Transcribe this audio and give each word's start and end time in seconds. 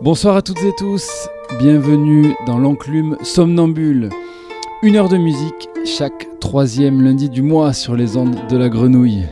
Bonsoir 0.00 0.36
à 0.36 0.42
toutes 0.42 0.62
et 0.62 0.72
tous, 0.76 1.28
bienvenue 1.58 2.36
dans 2.46 2.58
l'enclume 2.58 3.16
somnambule. 3.22 4.10
Une 4.82 4.94
heure 4.94 5.08
de 5.08 5.16
musique 5.16 5.68
chaque 5.84 6.28
troisième 6.38 7.02
lundi 7.02 7.28
du 7.28 7.42
mois 7.42 7.72
sur 7.72 7.96
les 7.96 8.16
ondes 8.16 8.46
de 8.48 8.56
la 8.56 8.68
grenouille. 8.68 9.26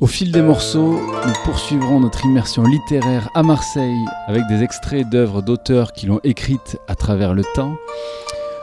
Au 0.00 0.06
fil 0.06 0.32
des 0.32 0.42
morceaux, 0.42 1.00
nous 1.26 1.32
poursuivrons 1.46 2.00
notre 2.00 2.26
immersion 2.26 2.64
littéraire 2.64 3.30
à 3.34 3.42
Marseille 3.42 4.04
avec 4.26 4.46
des 4.48 4.62
extraits 4.62 5.08
d'œuvres 5.08 5.40
d'auteurs 5.40 5.94
qui 5.94 6.04
l'ont 6.04 6.20
écrite 6.24 6.78
à 6.88 6.94
travers 6.94 7.32
le 7.32 7.44
temps. 7.54 7.76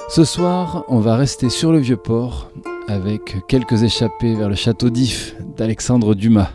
Ce 0.09 0.23
soir, 0.23 0.83
on 0.87 0.99
va 0.99 1.15
rester 1.15 1.49
sur 1.49 1.71
le 1.71 1.79
vieux 1.79 1.97
port 1.97 2.51
avec 2.91 3.37
quelques 3.47 3.83
échappées 3.83 4.35
vers 4.35 4.49
le 4.49 4.55
château 4.55 4.89
d'If 4.89 5.35
d'Alexandre 5.55 6.13
Dumas. 6.13 6.51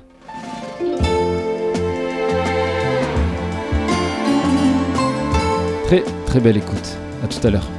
Très 5.86 6.04
très 6.26 6.40
belle 6.40 6.58
écoute. 6.58 6.98
À 7.24 7.28
tout 7.28 7.44
à 7.46 7.50
l'heure. 7.50 7.75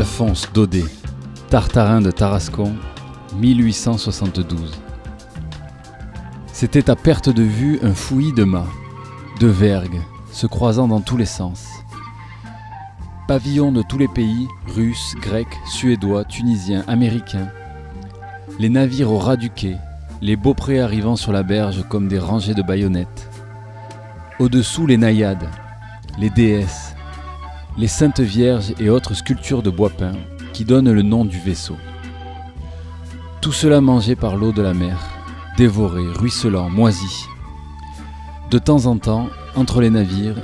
Alphonse 0.00 0.50
Daudet, 0.54 0.86
Tartarin 1.50 2.00
de 2.00 2.10
Tarascon, 2.10 2.74
1872. 3.36 4.72
C'était 6.54 6.88
à 6.88 6.96
perte 6.96 7.28
de 7.28 7.42
vue 7.42 7.78
un 7.82 7.92
fouillis 7.92 8.32
de 8.32 8.44
mâts, 8.44 8.70
de 9.40 9.46
vergues, 9.46 10.00
se 10.32 10.46
croisant 10.46 10.88
dans 10.88 11.02
tous 11.02 11.18
les 11.18 11.26
sens. 11.26 11.66
Pavillons 13.28 13.72
de 13.72 13.82
tous 13.82 13.98
les 13.98 14.08
pays, 14.08 14.48
russes, 14.74 15.16
grecs, 15.20 15.60
suédois, 15.66 16.24
tunisiens, 16.24 16.82
américains. 16.86 17.50
Les 18.58 18.70
navires 18.70 19.12
au 19.12 19.18
ras 19.18 19.36
du 19.36 19.50
quai, 19.50 19.76
les 20.22 20.36
beauprés 20.36 20.80
arrivant 20.80 21.16
sur 21.16 21.30
la 21.30 21.42
berge 21.42 21.84
comme 21.90 22.08
des 22.08 22.18
rangées 22.18 22.54
de 22.54 22.62
baïonnettes. 22.62 23.28
Au-dessous 24.38 24.86
les 24.86 24.96
naïades, 24.96 25.50
les 26.18 26.30
déesses, 26.30 26.89
les 27.78 27.88
saintes 27.88 28.20
vierges 28.20 28.72
et 28.78 28.90
autres 28.90 29.14
sculptures 29.14 29.62
de 29.62 29.70
bois 29.70 29.90
peint 29.90 30.16
qui 30.52 30.64
donnent 30.64 30.92
le 30.92 31.02
nom 31.02 31.24
du 31.24 31.38
vaisseau. 31.38 31.76
Tout 33.40 33.52
cela 33.52 33.80
mangé 33.80 34.16
par 34.16 34.36
l'eau 34.36 34.52
de 34.52 34.62
la 34.62 34.74
mer, 34.74 34.98
dévoré, 35.56 36.02
ruisselant, 36.12 36.68
moisi. 36.68 37.26
De 38.50 38.58
temps 38.58 38.86
en 38.86 38.98
temps, 38.98 39.28
entre 39.56 39.80
les 39.80 39.90
navires, 39.90 40.42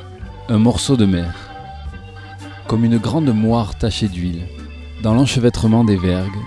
un 0.48 0.58
morceau 0.58 0.96
de 0.96 1.04
mer, 1.04 1.34
comme 2.66 2.84
une 2.84 2.98
grande 2.98 3.32
moire 3.34 3.76
tachée 3.76 4.08
d'huile. 4.08 4.46
Dans 5.02 5.14
l'enchevêtrement 5.14 5.84
des 5.84 5.96
vergues, 5.96 6.38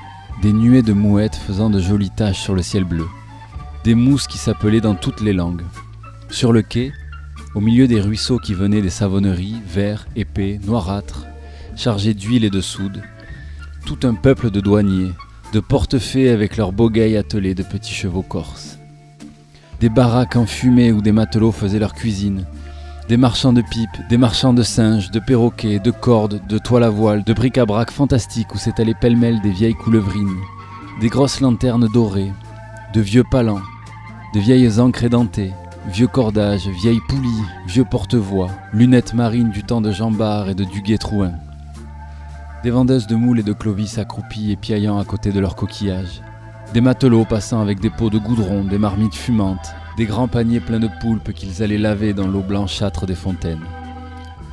des 0.42 0.54
nuées 0.54 0.82
de 0.82 0.94
mouettes 0.94 1.36
faisant 1.36 1.70
de 1.70 1.80
jolies 1.80 2.10
taches 2.10 2.42
sur 2.42 2.56
le 2.56 2.62
ciel 2.62 2.84
bleu, 2.84 3.08
des 3.84 3.96
mousses 3.96 4.28
qui 4.28 4.38
s'appelaient 4.38 4.82
dans 4.82 4.96
toutes 4.96 5.22
les 5.22 5.34
langues. 5.34 5.64
Sur 6.30 6.52
le 6.52 6.62
quai, 6.62 6.94
au 7.56 7.62
milieu 7.62 7.88
des 7.88 8.00
ruisseaux 8.00 8.38
qui 8.38 8.54
venaient 8.54 8.82
des 8.82 8.90
savonneries, 8.90 9.58
verts, 9.68 10.08
épais, 10.16 10.60
noirâtres, 10.66 11.26
chargés 11.76 12.14
d'huile 12.14 12.46
et 12.46 12.50
de 12.50 12.62
soude, 12.62 13.02
tout 13.86 14.00
un 14.04 14.14
peuple 14.14 14.52
de 14.52 14.60
douaniers, 14.60 15.12
de 15.54 15.60
portefaix 15.60 16.30
avec 16.30 16.58
leurs 16.58 16.72
bogueilles 16.72 17.18
attelés 17.18 17.56
de 17.56 17.64
petits 17.64 17.94
chevaux 17.94 18.22
corses. 18.22 18.78
Des 19.80 19.90
baraques 19.90 20.36
enfumées 20.36 20.92
où 20.92 21.02
des 21.02 21.12
matelots 21.12 21.52
faisaient 21.52 21.80
leur 21.80 21.94
cuisine, 21.94 22.46
des 23.08 23.18
marchands 23.18 23.54
de 23.54 23.64
pipes, 23.64 24.08
des 24.10 24.18
marchands 24.18 24.54
de 24.54 24.62
singes, 24.62 25.10
de 25.10 25.20
perroquets, 25.20 25.80
de 25.80 25.90
cordes, 25.90 26.42
de 26.48 26.58
toiles 26.60 26.84
à 26.84 26.90
voile, 26.90 27.24
de 27.24 27.34
bric-à-brac 27.34 27.90
fantastiques 27.90 28.54
où 28.54 28.60
s'étalaient 28.60 28.94
pêle-mêle 28.94 29.42
des 29.42 29.50
vieilles 29.50 29.74
coulevrines, 29.74 30.38
des 31.02 31.08
grosses 31.08 31.40
lanternes 31.40 31.88
dorées, 31.88 32.32
de 32.94 33.02
vieux 33.02 33.24
palans, 33.24 33.62
de 34.36 34.40
vieilles 34.40 34.80
ancres 34.80 35.06
édentées, 35.06 35.54
Vieux 35.88 36.08
cordages, 36.08 36.68
vieilles 36.68 37.02
poulies, 37.08 37.44
vieux 37.66 37.86
porte-voix, 37.86 38.50
lunettes 38.74 39.14
marines 39.14 39.50
du 39.50 39.64
temps 39.64 39.82
de 39.82 39.92
Jean 39.92 40.12
Bart 40.12 40.50
et 40.50 40.54
de 40.54 40.66
Duguay-Trouin. 40.66 41.32
Des 42.64 42.70
vendeuses 42.70 43.08
de 43.08 43.16
moules 43.16 43.40
et 43.40 43.44
de 43.44 43.54
clovis 43.54 43.98
accroupies 43.98 44.52
et 44.52 44.56
piaillant 44.58 45.00
à 45.00 45.06
côté 45.06 45.32
de 45.32 45.40
leurs 45.40 45.56
coquillages. 45.56 46.22
Des 46.74 46.82
matelots 46.82 47.26
passant 47.26 47.62
avec 47.62 47.80
des 47.80 47.90
pots 47.90 48.10
de 48.10 48.20
goudron, 48.20 48.66
des 48.66 48.78
marmites 48.78 49.16
fumantes, 49.16 49.74
des 49.98 50.06
grands 50.06 50.28
paniers 50.28 50.60
pleins 50.60 50.82
de 50.82 50.90
poulpes 51.00 51.32
qu'ils 51.34 51.64
allaient 51.64 51.78
laver 51.78 52.14
dans 52.14 52.28
l'eau 52.28 52.44
blanchâtre 52.44 53.06
des 53.06 53.16
fontaines. 53.16 53.64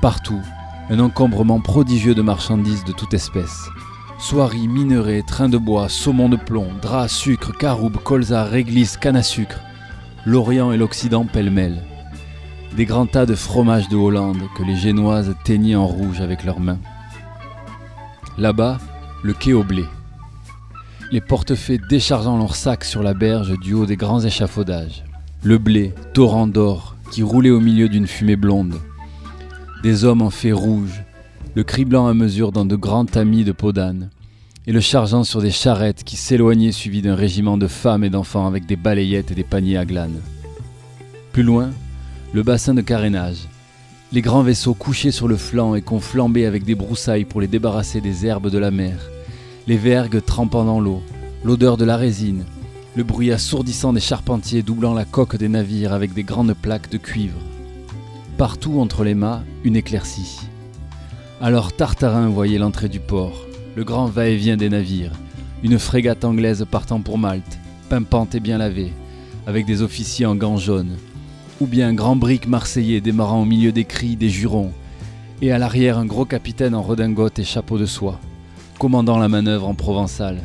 Partout, 0.00 0.40
un 0.88 1.00
encombrement 1.00 1.60
prodigieux 1.60 2.14
de 2.14 2.22
marchandises 2.22 2.84
de 2.84 2.92
toute 2.92 3.12
espèce. 3.12 3.68
Soieries, 4.18 4.68
minerais, 4.68 5.22
trains 5.26 5.48
de 5.48 5.58
bois, 5.58 5.88
saumon 5.88 6.28
de 6.28 6.36
plomb, 6.36 6.68
draps, 6.80 7.12
sucre, 7.12 7.52
caroubes, 7.58 7.98
colza, 7.98 8.44
réglisse, 8.44 8.96
canne 8.96 9.16
à 9.16 9.22
sucre, 9.22 9.60
l'Orient 10.26 10.72
et 10.72 10.76
l'Occident 10.76 11.24
pêle-mêle. 11.24 11.84
Des 12.76 12.84
grands 12.84 13.06
tas 13.06 13.26
de 13.26 13.36
fromage 13.36 13.88
de 13.88 13.96
Hollande 13.96 14.42
que 14.56 14.64
les 14.64 14.74
Génoises 14.74 15.32
teignaient 15.44 15.76
en 15.76 15.86
rouge 15.86 16.20
avec 16.20 16.44
leurs 16.44 16.58
mains. 16.58 16.80
Là-bas, 18.36 18.78
le 19.22 19.32
quai 19.34 19.52
au 19.52 19.62
blé. 19.62 19.84
Les 21.12 21.20
portefaix 21.20 21.78
déchargeant 21.88 22.36
leurs 22.36 22.56
sacs 22.56 22.84
sur 22.84 23.04
la 23.04 23.14
berge 23.14 23.56
du 23.60 23.72
haut 23.72 23.86
des 23.86 23.96
grands 23.96 24.20
échafaudages. 24.20 25.04
Le 25.44 25.58
blé, 25.58 25.94
torrent 26.12 26.48
d'or, 26.48 26.96
qui 27.12 27.22
roulait 27.22 27.50
au 27.50 27.60
milieu 27.60 27.88
d'une 27.88 28.08
fumée 28.08 28.34
blonde. 28.34 28.74
Des 29.84 30.04
hommes 30.04 30.22
en 30.22 30.30
fait 30.30 30.52
rouge, 30.52 31.04
le 31.54 31.62
criblant 31.62 32.08
à 32.08 32.14
mesure 32.14 32.50
dans 32.50 32.66
de 32.66 32.74
grands 32.74 33.06
tamis 33.06 33.44
de 33.44 33.52
peau 33.52 33.70
d'âne 33.70 34.10
et 34.66 34.72
le 34.72 34.80
chargeant 34.80 35.22
sur 35.22 35.40
des 35.40 35.50
charrettes 35.50 36.02
qui 36.02 36.16
s'éloignaient 36.16 36.72
suivies 36.72 37.02
d'un 37.02 37.14
régiment 37.14 37.56
de 37.56 37.68
femmes 37.68 38.02
et 38.02 38.10
d'enfants 38.10 38.46
avec 38.46 38.66
des 38.66 38.76
balayettes 38.76 39.30
et 39.30 39.34
des 39.34 39.44
paniers 39.44 39.76
à 39.76 39.84
glanes. 39.84 40.20
Plus 41.32 41.44
loin, 41.44 41.70
le 42.32 42.42
bassin 42.42 42.74
de 42.74 42.80
carénage, 42.80 43.46
les 44.12 44.22
grands 44.22 44.42
vaisseaux 44.42 44.74
couchés 44.74 45.12
sur 45.12 45.28
le 45.28 45.36
flanc 45.36 45.74
et 45.74 45.82
qu'on 45.82 46.00
flambait 46.00 46.46
avec 46.46 46.64
des 46.64 46.74
broussailles 46.74 47.24
pour 47.24 47.40
les 47.40 47.46
débarrasser 47.46 48.00
des 48.00 48.26
herbes 48.26 48.50
de 48.50 48.58
la 48.58 48.70
mer, 48.70 48.98
les 49.66 49.76
vergues 49.76 50.24
trempant 50.24 50.64
dans 50.64 50.80
l'eau, 50.80 51.02
l'odeur 51.44 51.76
de 51.76 51.84
la 51.84 51.96
résine, 51.96 52.44
le 52.96 53.04
bruit 53.04 53.30
assourdissant 53.30 53.92
des 53.92 54.00
charpentiers 54.00 54.62
doublant 54.62 54.94
la 54.94 55.04
coque 55.04 55.36
des 55.36 55.48
navires 55.48 55.92
avec 55.92 56.12
des 56.12 56.24
grandes 56.24 56.54
plaques 56.54 56.90
de 56.90 56.98
cuivre. 56.98 57.38
Partout 58.38 58.80
entre 58.80 59.04
les 59.04 59.14
mâts, 59.14 59.44
une 59.64 59.76
éclaircie. 59.76 60.40
Alors 61.40 61.72
Tartarin 61.72 62.28
voyait 62.28 62.58
l'entrée 62.58 62.88
du 62.88 63.00
port, 63.00 63.45
le 63.76 63.84
grand 63.84 64.06
va-et-vient 64.06 64.56
des 64.56 64.70
navires, 64.70 65.12
une 65.62 65.78
frégate 65.78 66.24
anglaise 66.24 66.64
partant 66.68 67.02
pour 67.02 67.18
Malte, 67.18 67.58
pimpante 67.90 68.34
et 68.34 68.40
bien 68.40 68.56
lavée, 68.56 68.90
avec 69.46 69.66
des 69.66 69.82
officiers 69.82 70.24
en 70.24 70.34
gants 70.34 70.56
jaunes, 70.56 70.96
ou 71.60 71.66
bien 71.66 71.88
un 71.88 71.94
grand 71.94 72.16
brick 72.16 72.48
marseillais 72.48 73.02
démarrant 73.02 73.42
au 73.42 73.44
milieu 73.44 73.72
des 73.72 73.84
cris 73.84 74.16
des 74.16 74.30
jurons, 74.30 74.72
et 75.42 75.52
à 75.52 75.58
l'arrière 75.58 75.98
un 75.98 76.06
gros 76.06 76.24
capitaine 76.24 76.74
en 76.74 76.80
redingote 76.80 77.38
et 77.38 77.44
chapeau 77.44 77.76
de 77.76 77.84
soie, 77.84 78.18
commandant 78.78 79.18
la 79.18 79.28
manœuvre 79.28 79.68
en 79.68 79.74
provençal. 79.74 80.38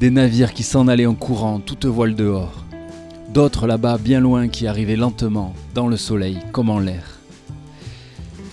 Des 0.00 0.10
navires 0.10 0.54
qui 0.54 0.64
s'en 0.64 0.88
allaient 0.88 1.06
en 1.06 1.14
courant, 1.14 1.60
toutes 1.60 1.86
voiles 1.86 2.16
dehors. 2.16 2.64
D'autres 3.32 3.68
là-bas, 3.68 3.96
bien 3.98 4.18
loin, 4.18 4.48
qui 4.48 4.66
arrivaient 4.66 4.96
lentement, 4.96 5.54
dans 5.72 5.86
le 5.86 5.96
soleil, 5.96 6.38
comme 6.50 6.68
en 6.68 6.80
l'air. 6.80 7.20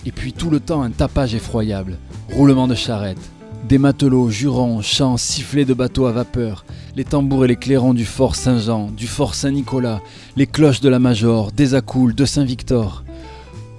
Et 0.06 0.12
puis 0.12 0.32
tout 0.32 0.50
le 0.50 0.60
temps 0.60 0.82
un 0.82 0.90
tapage 0.90 1.34
effroyable, 1.34 1.98
roulement 2.30 2.68
de 2.68 2.76
charrettes, 2.76 3.32
des 3.68 3.78
matelots, 3.78 4.30
jurons, 4.30 4.82
chants, 4.82 5.16
sifflets 5.16 5.64
de 5.64 5.74
bateaux 5.74 6.06
à 6.06 6.12
vapeur, 6.12 6.64
les 6.96 7.04
tambours 7.04 7.44
et 7.44 7.48
les 7.48 7.56
clairons 7.56 7.94
du 7.94 8.04
fort 8.04 8.34
Saint-Jean, 8.34 8.90
du 8.90 9.06
fort 9.06 9.34
Saint-Nicolas, 9.34 10.00
les 10.36 10.46
cloches 10.46 10.80
de 10.80 10.88
la 10.88 10.98
Major, 10.98 11.52
des 11.52 11.74
Acoules, 11.74 12.14
de 12.14 12.24
Saint-Victor. 12.24 13.04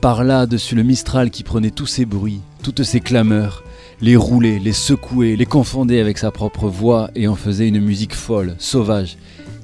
Par 0.01 0.24
là, 0.24 0.46
dessus 0.46 0.75
le 0.75 0.84
Mistral 0.84 1.31
qui 1.31 1.43
prenait 1.43 1.72
tous 1.72 1.86
ces 1.86 2.05
bruits, 2.05 2.41
toutes 2.62 2.84
ces 2.84 3.01
clameurs, 3.01 3.63
les 4.01 4.15
roulait, 4.15 4.60
les 4.60 4.74
secouait, 4.74 5.36
les 5.36 5.46
confondait 5.46 6.00
avec 6.00 6.17
sa 6.17 6.31
propre 6.31 6.67
voix 6.67 7.10
et 7.15 7.27
en 7.27 7.36
faisait 7.36 7.67
une 7.67 7.79
musique 7.79 8.15
folle, 8.15 8.55
sauvage, 8.60 9.17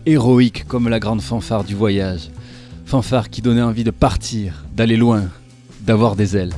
héroïque 0.05 0.65
comme 0.67 0.89
la 0.89 1.00
grande 1.00 1.22
fanfare 1.22 1.63
du 1.63 1.75
voyage. 1.75 2.29
Fanfare 2.86 3.29
qui 3.29 3.41
donnait 3.41 3.62
envie 3.62 3.84
de 3.84 3.91
partir, 3.91 4.65
d'aller 4.75 4.98
loin, 4.98 5.24
d'avoir 5.82 6.15
des 6.15 6.36
ailes. 6.38 6.53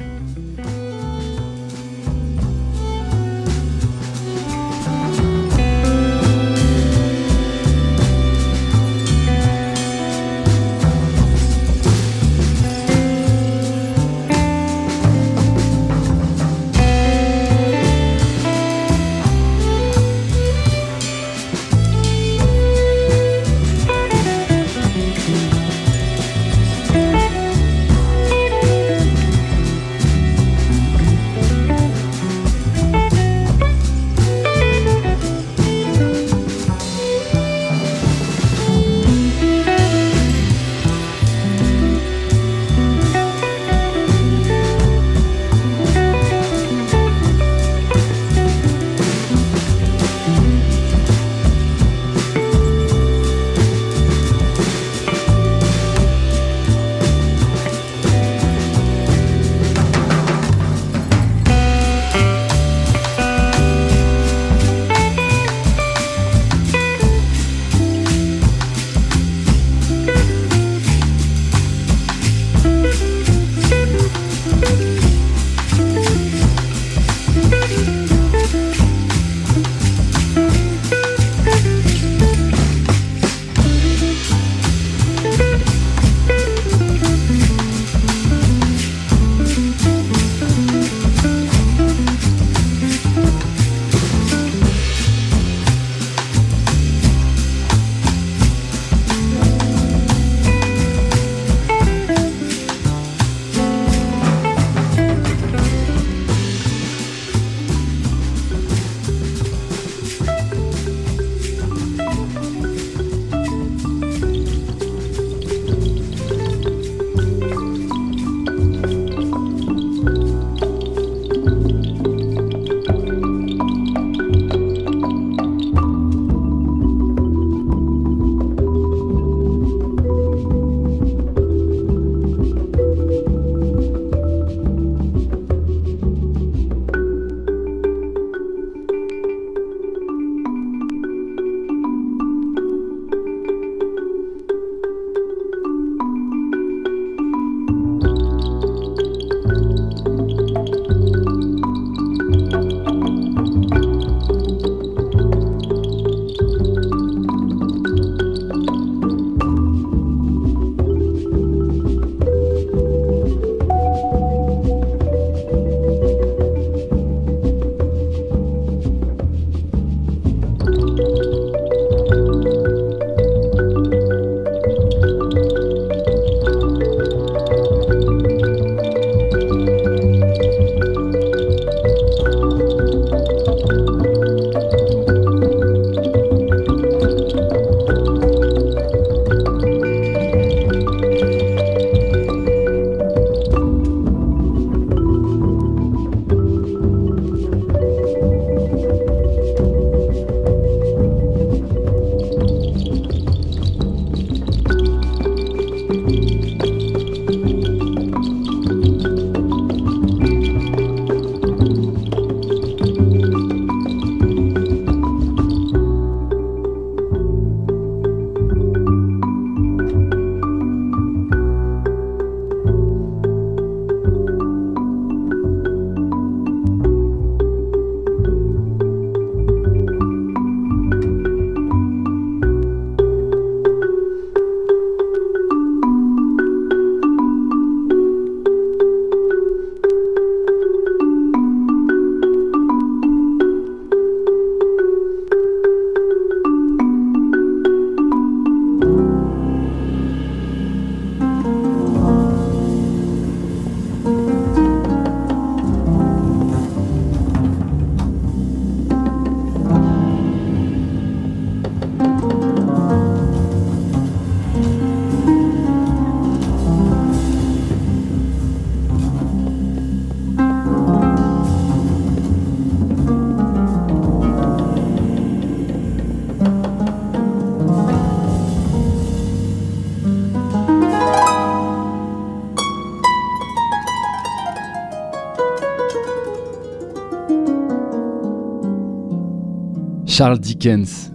Charles 290.22 290.38
Dickens, 290.38 291.12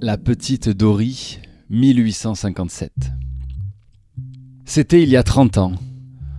La 0.00 0.16
petite 0.16 0.70
Dory, 0.70 1.40
1857. 1.68 2.90
C'était 4.64 5.02
il 5.02 5.10
y 5.10 5.18
a 5.18 5.22
30 5.22 5.58
ans. 5.58 5.72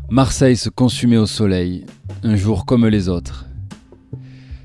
Marseille 0.09 0.57
se 0.57 0.69
consumait 0.69 1.17
au 1.17 1.27
soleil, 1.27 1.85
un 2.23 2.35
jour 2.35 2.65
comme 2.65 2.87
les 2.87 3.07
autres. 3.07 3.45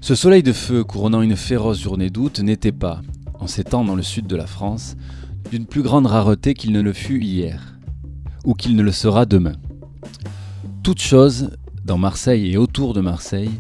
Ce 0.01 0.15
soleil 0.15 0.43
de 0.43 0.55
feu 0.55 0.83
couronnant 0.83 1.21
une 1.21 1.37
féroce 1.37 1.79
journée 1.79 2.09
d'août 2.09 2.41
n'était 2.41 2.73
pas, 2.73 3.03
en 3.39 3.47
ces 3.47 3.65
temps 3.65 3.85
dans 3.85 3.97
le 3.97 4.03
sud 4.03 4.27
de 4.27 4.37
la 4.37 4.47
France, 4.47 4.97
d'une 5.51 5.67
plus 5.67 5.83
grande 5.83 6.07
rareté 6.07 6.55
qu'il 6.55 6.73
ne 6.73 6.81
le 6.81 6.95
fut 6.95 7.21
hier, 7.21 7.79
ou 8.47 8.55
qu'il 8.55 8.77
ne 8.77 8.83
le 8.83 8.93
sera 8.93 9.27
demain. 9.27 9.57
Toute 10.83 11.03
chose, 11.03 11.51
dans 11.85 11.99
Marseille 11.99 12.51
et 12.51 12.57
autour 12.57 12.95
de 12.95 13.03
Marseille, 13.03 13.51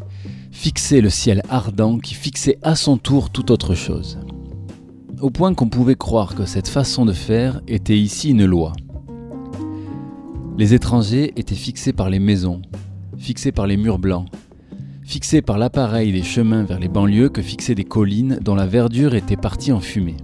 fixait 0.57 1.03
le 1.03 1.11
ciel 1.11 1.43
ardent 1.51 1.99
qui 1.99 2.15
fixait 2.15 2.59
à 2.63 2.77
son 2.77 2.97
tour 2.97 3.29
toute 3.29 3.51
autre 3.51 3.75
chose. 3.75 4.19
Au 5.21 5.29
point 5.29 5.53
qu'on 5.53 5.69
pouvait 5.69 5.97
croire 5.97 6.35
que 6.35 6.47
cette 6.47 6.67
façon 6.67 7.05
de 7.05 7.13
faire 7.13 7.61
était 7.69 7.97
ici 7.97 8.31
une 8.31 8.47
loi. 8.47 8.73
Les 10.57 10.73
étrangers 10.73 11.35
étaient 11.37 11.55
fixés 11.55 11.93
par 11.93 12.09
les 12.09 12.19
maisons, 12.19 12.63
fixés 13.19 13.53
par 13.53 13.67
les 13.67 13.77
murs 13.77 13.99
blancs, 13.99 14.29
fixés 15.05 15.43
par 15.43 15.59
l'appareil 15.59 16.11
des 16.11 16.23
chemins 16.23 16.65
vers 16.65 16.81
les 16.81 16.89
banlieues 16.89 17.29
que 17.29 17.43
fixaient 17.43 17.75
des 17.75 17.85
collines 17.85 18.39
dont 18.41 18.55
la 18.55 18.67
verdure 18.67 19.15
était 19.15 19.37
partie 19.37 19.73
en 19.73 19.81
fumée. 19.81 20.17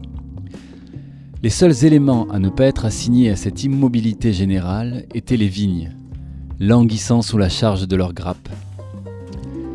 Les 1.43 1.51
seuls 1.51 1.85
éléments 1.85 2.27
à 2.31 2.39
ne 2.39 2.49
pas 2.49 2.65
être 2.65 2.87
assignés 2.87 3.31
à 3.31 3.37
cette 3.37 3.65
immobilité 3.65 4.33
générale 4.33 5.05
étaient 5.15 5.37
les 5.37 5.49
vignes, 5.49 5.93
languissant 6.59 7.21
sous 7.21 7.37
la 7.39 7.51
charge 7.51 7.87
de 7.87 7.97
leurs 7.97 8.15
grappes. 8.15 8.49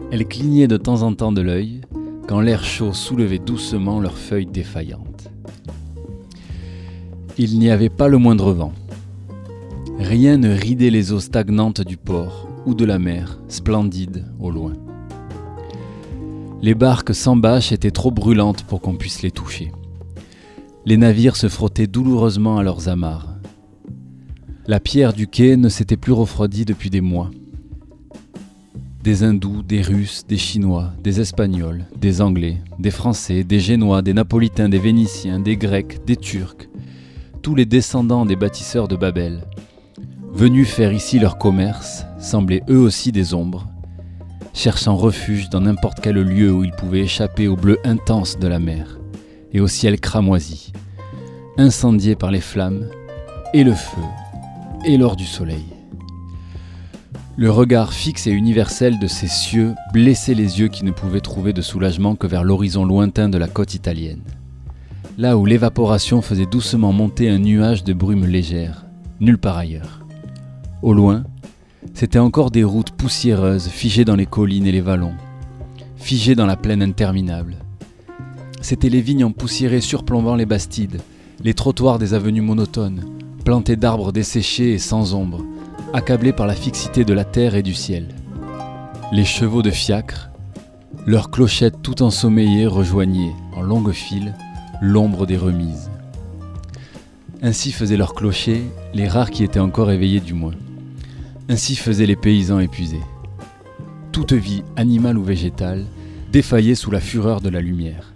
Elles 0.10 0.26
clignaient 0.26 0.68
de 0.70 0.78
temps 0.78 1.02
en 1.02 1.14
temps 1.14 1.34
de 1.34 1.42
l'œil 1.42 1.82
quand 2.28 2.40
l'air 2.40 2.64
chaud 2.64 2.94
soulevait 2.94 3.40
doucement 3.40 4.00
leurs 4.00 4.18
feuilles 4.18 4.46
défaillantes. 4.46 5.30
Il 7.38 7.60
n'y 7.60 7.70
avait 7.70 7.90
pas 7.90 8.08
le 8.08 8.18
moindre 8.18 8.54
vent. 8.54 8.74
Rien 10.00 10.38
ne 10.38 10.50
ridait 10.50 10.90
les 10.90 11.12
eaux 11.12 11.20
stagnantes 11.20 11.82
du 11.82 11.98
port 11.98 12.48
ou 12.66 12.74
de 12.74 12.86
la 12.86 13.00
mer, 13.00 13.40
splendides 13.50 14.26
au 14.40 14.50
loin. 14.50 14.74
Les 16.62 16.74
barques 16.74 17.14
sans 17.14 17.36
bâche 17.36 17.72
étaient 17.72 17.92
trop 17.92 18.12
brûlantes 18.12 18.64
pour 18.64 18.82
qu'on 18.82 18.96
puisse 18.96 19.22
les 19.22 19.32
toucher. 19.32 19.72
Les 20.86 20.98
navires 20.98 21.36
se 21.36 21.50
frottaient 21.50 21.86
douloureusement 21.86 22.58
à 22.58 22.64
leurs 22.64 22.88
amarres. 22.88 23.36
La 24.68 24.80
pierre 24.80 25.14
du 25.14 25.28
quai 25.28 25.58
ne 25.58 25.70
s'était 25.70 25.98
plus 25.98 26.14
refroidie 26.14 26.66
depuis 26.66 26.90
des 26.90 27.02
mois. 27.02 27.30
Des 29.04 29.24
Hindous, 29.24 29.64
des 29.64 29.82
Russes, 29.82 30.26
des 30.28 30.38
Chinois, 30.38 30.92
des 31.02 31.22
Espagnols, 31.22 31.86
des 31.96 32.22
Anglais, 32.22 32.58
des 32.80 32.92
Français, 32.92 33.44
des 33.44 33.60
Génois, 33.60 34.02
des 34.02 34.14
Napolitains, 34.14 34.70
des 34.70 34.80
Vénitiens, 34.80 35.40
des 35.40 35.56
Grecs, 35.56 36.04
des 36.06 36.18
Turcs, 36.18 36.68
tous 37.42 37.56
les 37.56 37.66
descendants 37.66 38.26
des 38.26 38.36
bâtisseurs 38.36 38.88
de 38.88 38.96
Babel, 38.96 39.44
venus 40.34 40.68
faire 40.68 40.92
ici 40.92 41.20
leur 41.20 41.38
commerce, 41.38 42.06
semblaient 42.20 42.64
eux 42.70 42.80
aussi 42.80 43.12
des 43.12 43.34
ombres, 43.34 43.68
cherchant 44.54 44.96
refuge 44.96 45.50
dans 45.50 45.62
n'importe 45.62 46.00
quel 46.02 46.16
lieu 46.16 46.52
où 46.52 46.64
ils 46.64 46.72
pouvaient 46.72 47.02
échapper 47.02 47.48
au 47.48 47.56
bleu 47.56 47.78
intense 47.86 48.38
de 48.40 48.48
la 48.48 48.60
mer 48.60 49.00
et 49.54 49.62
au 49.62 49.68
ciel 49.68 50.00
cramoisi, 50.00 50.74
incendié 51.58 52.16
par 52.16 52.32
les 52.32 52.42
flammes 52.42 52.90
et 53.54 53.64
le 53.64 53.74
feu 53.74 54.02
et 54.86 54.98
l'or 54.98 55.16
du 55.16 55.26
soleil. 55.26 55.77
Le 57.38 57.52
regard 57.52 57.94
fixe 57.94 58.28
et 58.28 58.32
universel 58.32 59.00
de 59.00 59.08
ces 59.08 59.28
cieux 59.28 59.76
blessait 59.94 60.34
les 60.34 60.60
yeux 60.60 60.68
qui 60.68 60.84
ne 60.84 60.92
pouvaient 60.92 61.22
trouver 61.22 61.54
de 61.54 61.62
soulagement 61.62 62.16
que 62.16 62.28
vers 62.28 62.44
l'horizon 62.44 62.84
lointain 62.84 63.30
de 63.30 63.38
la 63.38 63.48
côte 63.48 63.76
italienne, 63.76 64.24
là 65.18 65.38
où 65.38 65.46
l'évaporation 65.46 66.22
faisait 66.22 66.48
doucement 66.48 66.92
monter 66.92 67.30
un 67.30 67.38
nuage 67.38 67.84
de 67.84 67.94
brume 67.94 68.26
légère, 68.26 68.86
nulle 69.20 69.38
part 69.38 69.58
ailleurs. 69.58 70.04
Au 70.82 70.94
loin, 70.94 71.24
C'étaient 71.94 72.20
encore 72.20 72.52
des 72.52 72.64
routes 72.64 72.92
poussiéreuses 72.92 73.68
figées 73.68 74.06
dans 74.06 74.16
les 74.16 74.26
collines 74.26 74.68
et 74.68 74.72
les 74.72 74.82
vallons, 74.82 75.16
figées 75.96 76.36
dans 76.36 76.46
la 76.46 76.56
plaine 76.56 76.84
interminable. 76.84 77.58
C'étaient 78.62 78.90
les 78.90 79.02
vignes 79.02 79.26
empoussiérées 79.26 79.82
surplombant 79.82 80.36
les 80.36 80.46
bastides, 80.46 81.02
les 81.44 81.54
trottoirs 81.54 81.98
des 81.98 82.14
avenues 82.14 82.42
monotones, 82.42 83.04
plantés 83.44 83.76
d'arbres 83.76 84.12
desséchés 84.12 84.74
et 84.74 84.80
sans 84.80 85.14
ombre, 85.14 85.44
accablés 85.94 86.34
par 86.34 86.48
la 86.48 86.56
fixité 86.56 87.06
de 87.06 87.14
la 87.14 87.24
terre 87.24 87.56
et 87.56 87.64
du 87.64 87.74
ciel. 87.74 88.08
Les 89.12 89.26
chevaux 89.26 89.62
de 89.62 89.72
fiacre, 89.72 90.30
leurs 91.06 91.32
clochettes 91.32 91.82
tout 91.82 92.04
ensommeillées 92.04 92.68
rejoignaient, 92.68 93.34
en 93.56 93.62
longue 93.62 93.92
file, 93.92 94.34
l'ombre 94.82 95.26
des 95.26 95.38
remises. 95.38 95.90
Ainsi 97.42 97.72
faisaient 97.72 97.98
leurs 97.98 98.16
clochers 98.16 98.64
les 98.94 99.08
rares 99.08 99.30
qui 99.30 99.44
étaient 99.44 99.60
encore 99.60 99.92
éveillés 99.92 100.20
du 100.20 100.34
moins. 100.34 100.56
Ainsi 101.50 101.76
faisaient 101.76 102.06
les 102.06 102.16
paysans 102.16 102.60
épuisés. 102.60 103.04
Toute 104.12 104.34
vie, 104.34 104.64
animale 104.76 105.18
ou 105.18 105.24
végétale, 105.24 105.86
défaillait 106.32 106.76
sous 106.76 106.92
la 106.92 107.00
fureur 107.00 107.40
de 107.40 107.50
la 107.50 107.62
lumière. 107.62 108.14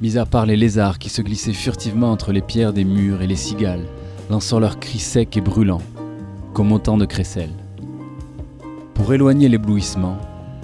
Mis 0.00 0.16
à 0.16 0.24
part 0.24 0.46
les 0.46 0.56
lézards 0.56 0.98
qui 0.98 1.10
se 1.10 1.20
glissaient 1.20 1.52
furtivement 1.52 2.10
entre 2.10 2.32
les 2.32 2.40
pierres 2.40 2.72
des 2.72 2.84
murs 2.84 3.20
et 3.20 3.26
les 3.26 3.36
cigales, 3.36 3.84
lançant 4.30 4.58
leurs 4.58 4.80
cris 4.80 4.98
secs 4.98 5.36
et 5.36 5.40
brûlants, 5.40 5.82
comme 6.52 6.72
autant 6.72 6.96
de 6.96 7.06
crécelles. 7.06 7.54
Pour 8.94 9.14
éloigner 9.14 9.48
l'éblouissement, 9.48 10.18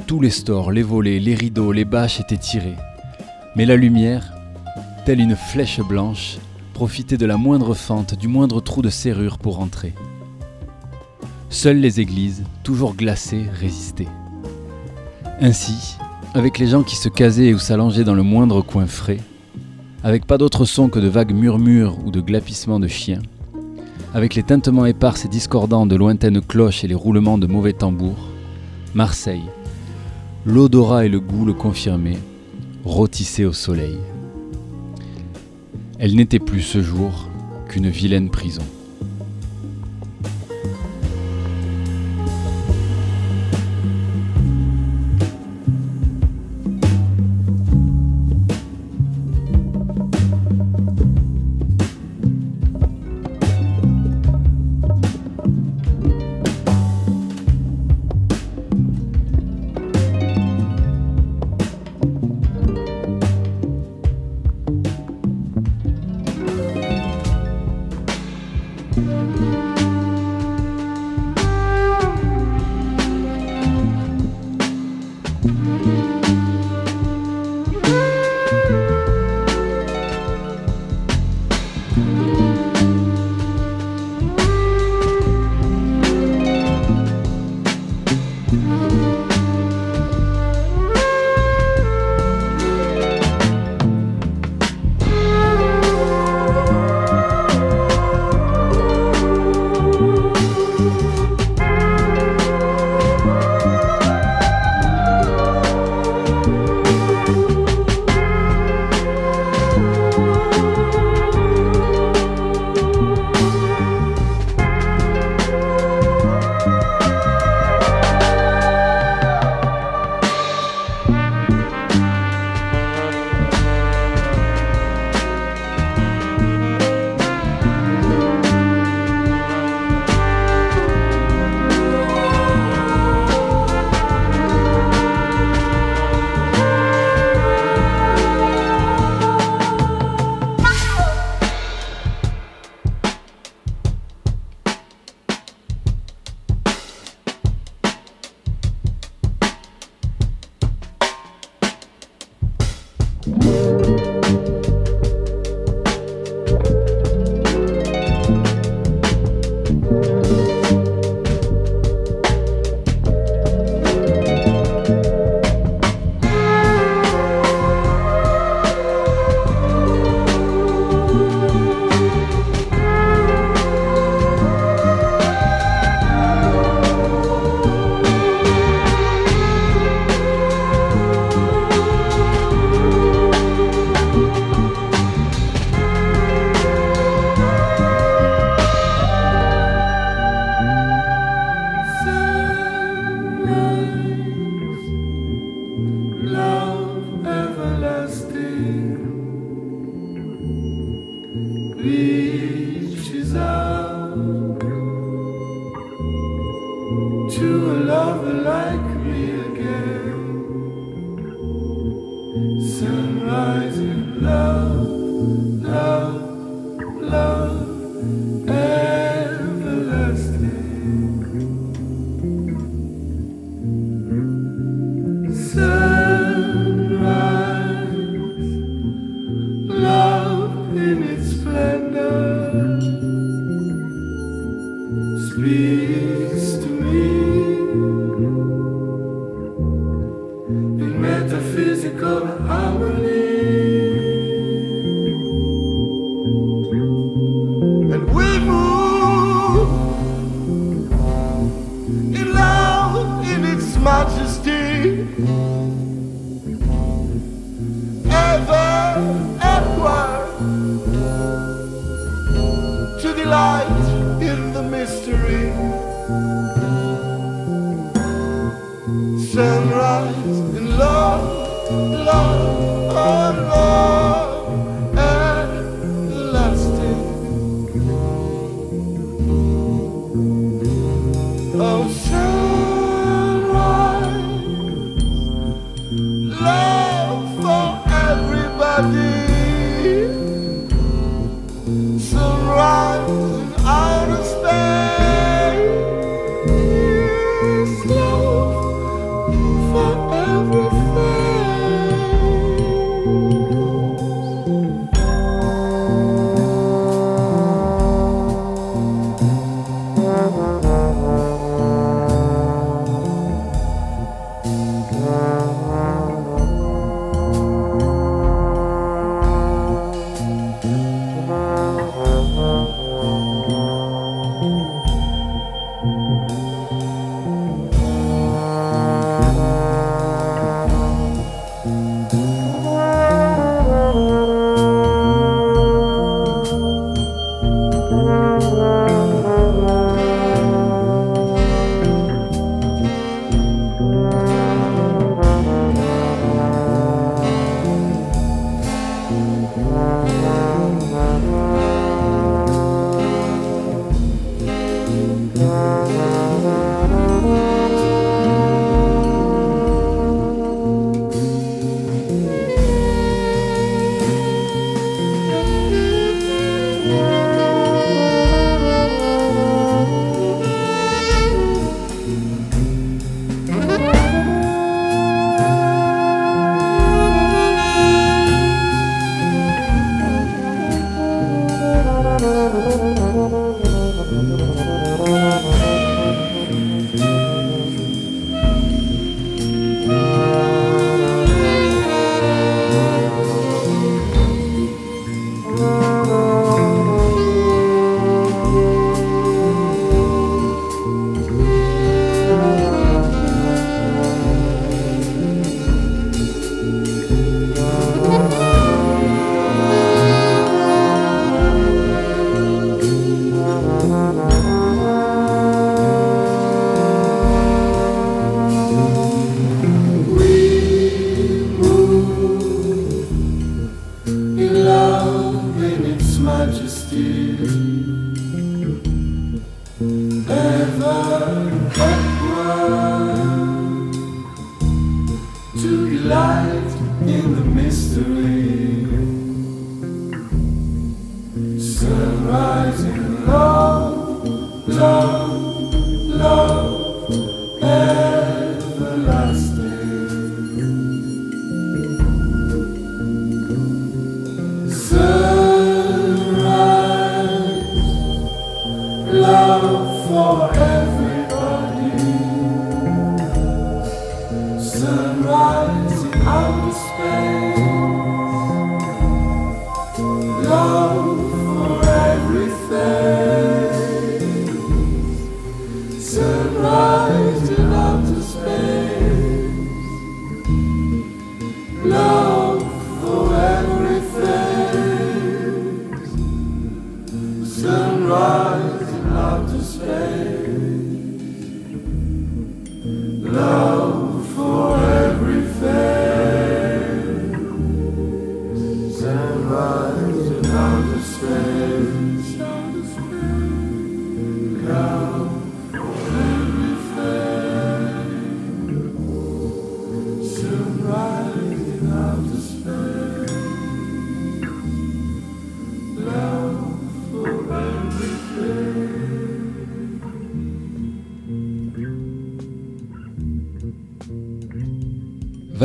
tous 0.06 0.20
les 0.20 0.30
stores, 0.30 0.72
les 0.72 0.82
volets, 0.82 1.18
les 1.18 1.34
rideaux, 1.34 1.72
les 1.72 1.84
bâches 1.84 2.20
étaient 2.20 2.36
tirés. 2.36 2.76
Mais 3.56 3.66
la 3.66 3.76
lumière, 3.76 4.32
telle 5.04 5.20
une 5.20 5.36
flèche 5.36 5.80
blanche, 5.80 6.38
profitait 6.74 7.16
de 7.16 7.26
la 7.26 7.36
moindre 7.36 7.74
fente, 7.74 8.14
du 8.14 8.28
moindre 8.28 8.60
trou 8.60 8.82
de 8.82 8.90
serrure 8.90 9.38
pour 9.38 9.60
entrer. 9.60 9.94
Seules 11.50 11.80
les 11.80 12.00
églises, 12.00 12.44
toujours 12.62 12.94
glacées, 12.94 13.46
résistaient. 13.52 14.08
Ainsi, 15.40 15.96
avec 16.34 16.58
les 16.58 16.66
gens 16.66 16.82
qui 16.82 16.96
se 16.96 17.08
casaient 17.08 17.54
ou 17.54 17.58
s'allongeaient 17.58 18.04
dans 18.04 18.14
le 18.14 18.22
moindre 18.22 18.60
coin 18.62 18.86
frais, 18.86 19.18
avec 20.04 20.26
pas 20.26 20.38
d'autre 20.38 20.64
son 20.64 20.88
que 20.88 20.98
de 20.98 21.08
vagues 21.08 21.34
murmures 21.34 21.96
ou 22.04 22.10
de 22.10 22.20
glapissements 22.20 22.80
de 22.80 22.88
chiens, 22.88 23.22
avec 24.14 24.34
les 24.34 24.42
tintements 24.42 24.86
épars 24.86 25.16
et 25.24 25.28
discordants 25.28 25.86
de 25.86 25.96
lointaines 25.96 26.40
cloches 26.40 26.84
et 26.84 26.88
les 26.88 26.94
roulements 26.94 27.38
de 27.38 27.46
mauvais 27.46 27.72
tambours, 27.72 28.28
Marseille, 28.94 29.44
l'odorat 30.44 31.04
et 31.04 31.08
le 31.08 31.20
goût 31.20 31.44
le 31.44 31.52
confirmaient, 31.52 32.18
rôtissait 32.84 33.44
au 33.44 33.52
soleil. 33.52 33.98
Elle 35.98 36.14
n'était 36.14 36.38
plus 36.38 36.62
ce 36.62 36.80
jour 36.80 37.28
qu'une 37.68 37.88
vilaine 37.88 38.30
prison. 38.30 38.62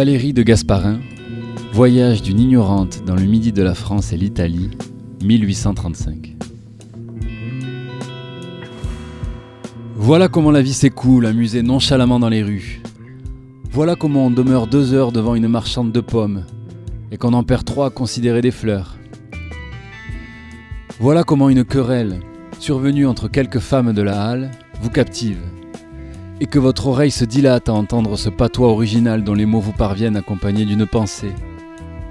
Valérie 0.03 0.33
de 0.33 0.43
Gasparin, 0.43 0.99
Voyage 1.71 2.21
d'une 2.21 2.41
ignorante 2.41 3.03
dans 3.05 3.15
le 3.15 3.23
midi 3.23 3.53
de 3.53 3.63
la 3.63 3.73
France 3.73 4.11
et 4.11 4.17
l'Italie, 4.17 4.69
1835. 5.23 6.35
Voilà 9.95 10.27
comment 10.27 10.51
la 10.51 10.61
vie 10.61 10.73
s'écoule, 10.73 11.25
amusée 11.25 11.61
nonchalamment 11.61 12.19
dans 12.19 12.27
les 12.27 12.43
rues. 12.43 12.81
Voilà 13.71 13.95
comment 13.95 14.25
on 14.25 14.29
demeure 14.29 14.67
deux 14.67 14.93
heures 14.93 15.13
devant 15.13 15.35
une 15.35 15.47
marchande 15.47 15.93
de 15.93 16.01
pommes 16.01 16.43
et 17.13 17.15
qu'on 17.15 17.31
en 17.31 17.45
perd 17.45 17.63
trois 17.63 17.87
à 17.87 17.89
considérer 17.89 18.41
des 18.41 18.51
fleurs. 18.51 18.97
Voilà 20.99 21.23
comment 21.23 21.47
une 21.47 21.63
querelle, 21.63 22.19
survenue 22.59 23.07
entre 23.07 23.29
quelques 23.29 23.59
femmes 23.59 23.93
de 23.93 24.01
la 24.01 24.21
halle, 24.21 24.51
vous 24.81 24.89
captive 24.89 25.39
et 26.39 26.45
que 26.45 26.59
votre 26.59 26.87
oreille 26.87 27.11
se 27.11 27.25
dilate 27.25 27.69
à 27.69 27.73
entendre 27.73 28.17
ce 28.17 28.29
patois 28.29 28.69
original 28.69 29.23
dont 29.23 29.33
les 29.33 29.45
mots 29.45 29.59
vous 29.59 29.71
parviennent 29.71 30.17
accompagnés 30.17 30.65
d'une 30.65 30.85
pensée, 30.85 31.31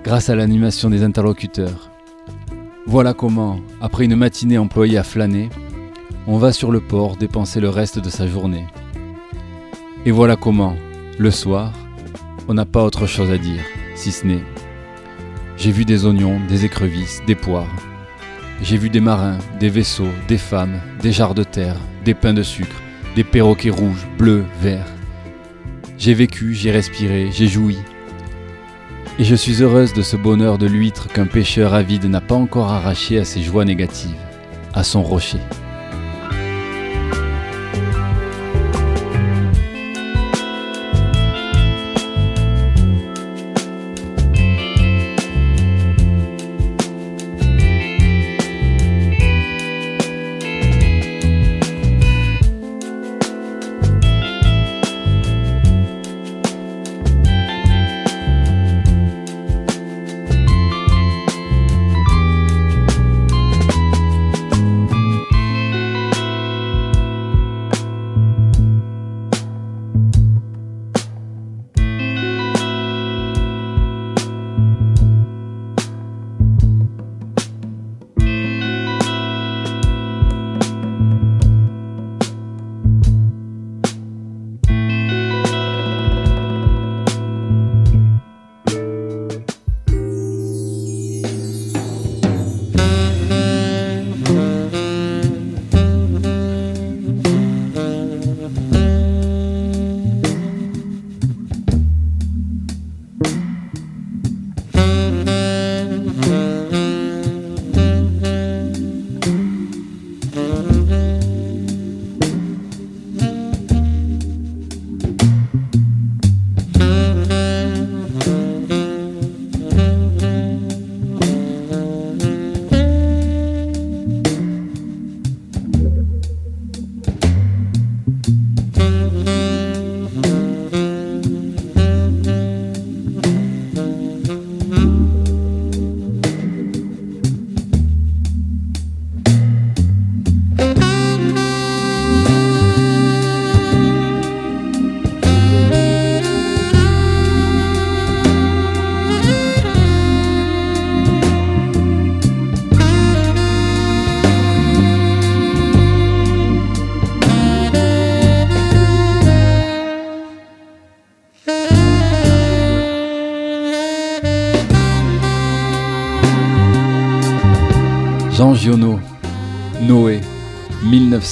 grâce 0.05 0.31
à 0.31 0.37
l'animation 0.37 0.91
des 0.91 1.03
interlocuteurs. 1.03 1.91
Voilà 2.87 3.15
comment, 3.15 3.61
après 3.81 4.05
une 4.05 4.17
matinée 4.17 4.59
employée 4.59 4.99
à 4.99 5.05
flâner, 5.05 5.51
on 6.27 6.39
va 6.39 6.53
sur 6.53 6.71
le 6.71 6.81
port 6.81 7.17
dépenser 7.17 7.61
le 7.61 7.69
reste 7.69 7.99
de 7.99 8.11
sa 8.11 8.27
journée. 8.27 8.67
Et 10.05 10.11
voilà 10.11 10.37
comment, 10.37 10.75
le 11.19 11.31
soir, 11.31 11.73
on 12.49 12.55
n'a 12.55 12.65
pas 12.65 12.83
autre 12.83 13.07
chose 13.07 13.31
à 13.31 13.39
dire, 13.39 13.63
si 13.95 14.13
ce 14.13 14.27
n'est 14.27 14.45
J'ai 15.57 15.71
vu 15.71 15.85
des 15.85 16.07
oignons, 16.07 16.41
des 16.49 16.65
écrevisses, 16.65 17.23
des 17.27 17.35
poires. 17.35 17.71
J'ai 18.63 18.77
vu 18.77 18.91
des 18.91 19.01
marins, 19.01 19.39
des 19.61 19.69
vaisseaux, 19.69 20.13
des 20.29 20.39
femmes, 20.39 20.81
des 21.01 21.13
jarres 21.13 21.35
de 21.35 21.45
terre, 21.45 21.77
des 22.05 22.15
pains 22.15 22.35
de 22.35 22.43
sucre, 22.43 22.81
des 23.15 23.25
perroquets 23.25 23.71
rouges, 23.71 24.07
bleus, 24.19 24.45
verts. 24.61 24.91
J'ai 25.99 26.15
vécu, 26.15 26.55
j'ai 26.55 26.71
respiré, 26.71 27.31
j'ai 27.33 27.47
joui. 27.47 27.79
Et 29.19 29.25
je 29.25 29.35
suis 29.35 29.63
heureuse 29.63 29.93
de 29.93 30.03
ce 30.03 30.17
bonheur 30.17 30.59
de 30.59 30.67
l'huître 30.67 31.09
qu'un 31.09 31.27
pêcheur 31.27 31.75
avide 31.75 32.07
n'a 32.07 32.21
pas 32.21 32.35
encore 32.35 32.71
arraché 32.71 33.19
à 33.19 33.25
ses 33.25 33.43
joies 33.43 33.65
négatives, 33.65 34.11
à 34.73 34.83
son 34.85 35.03
rocher. 35.03 35.41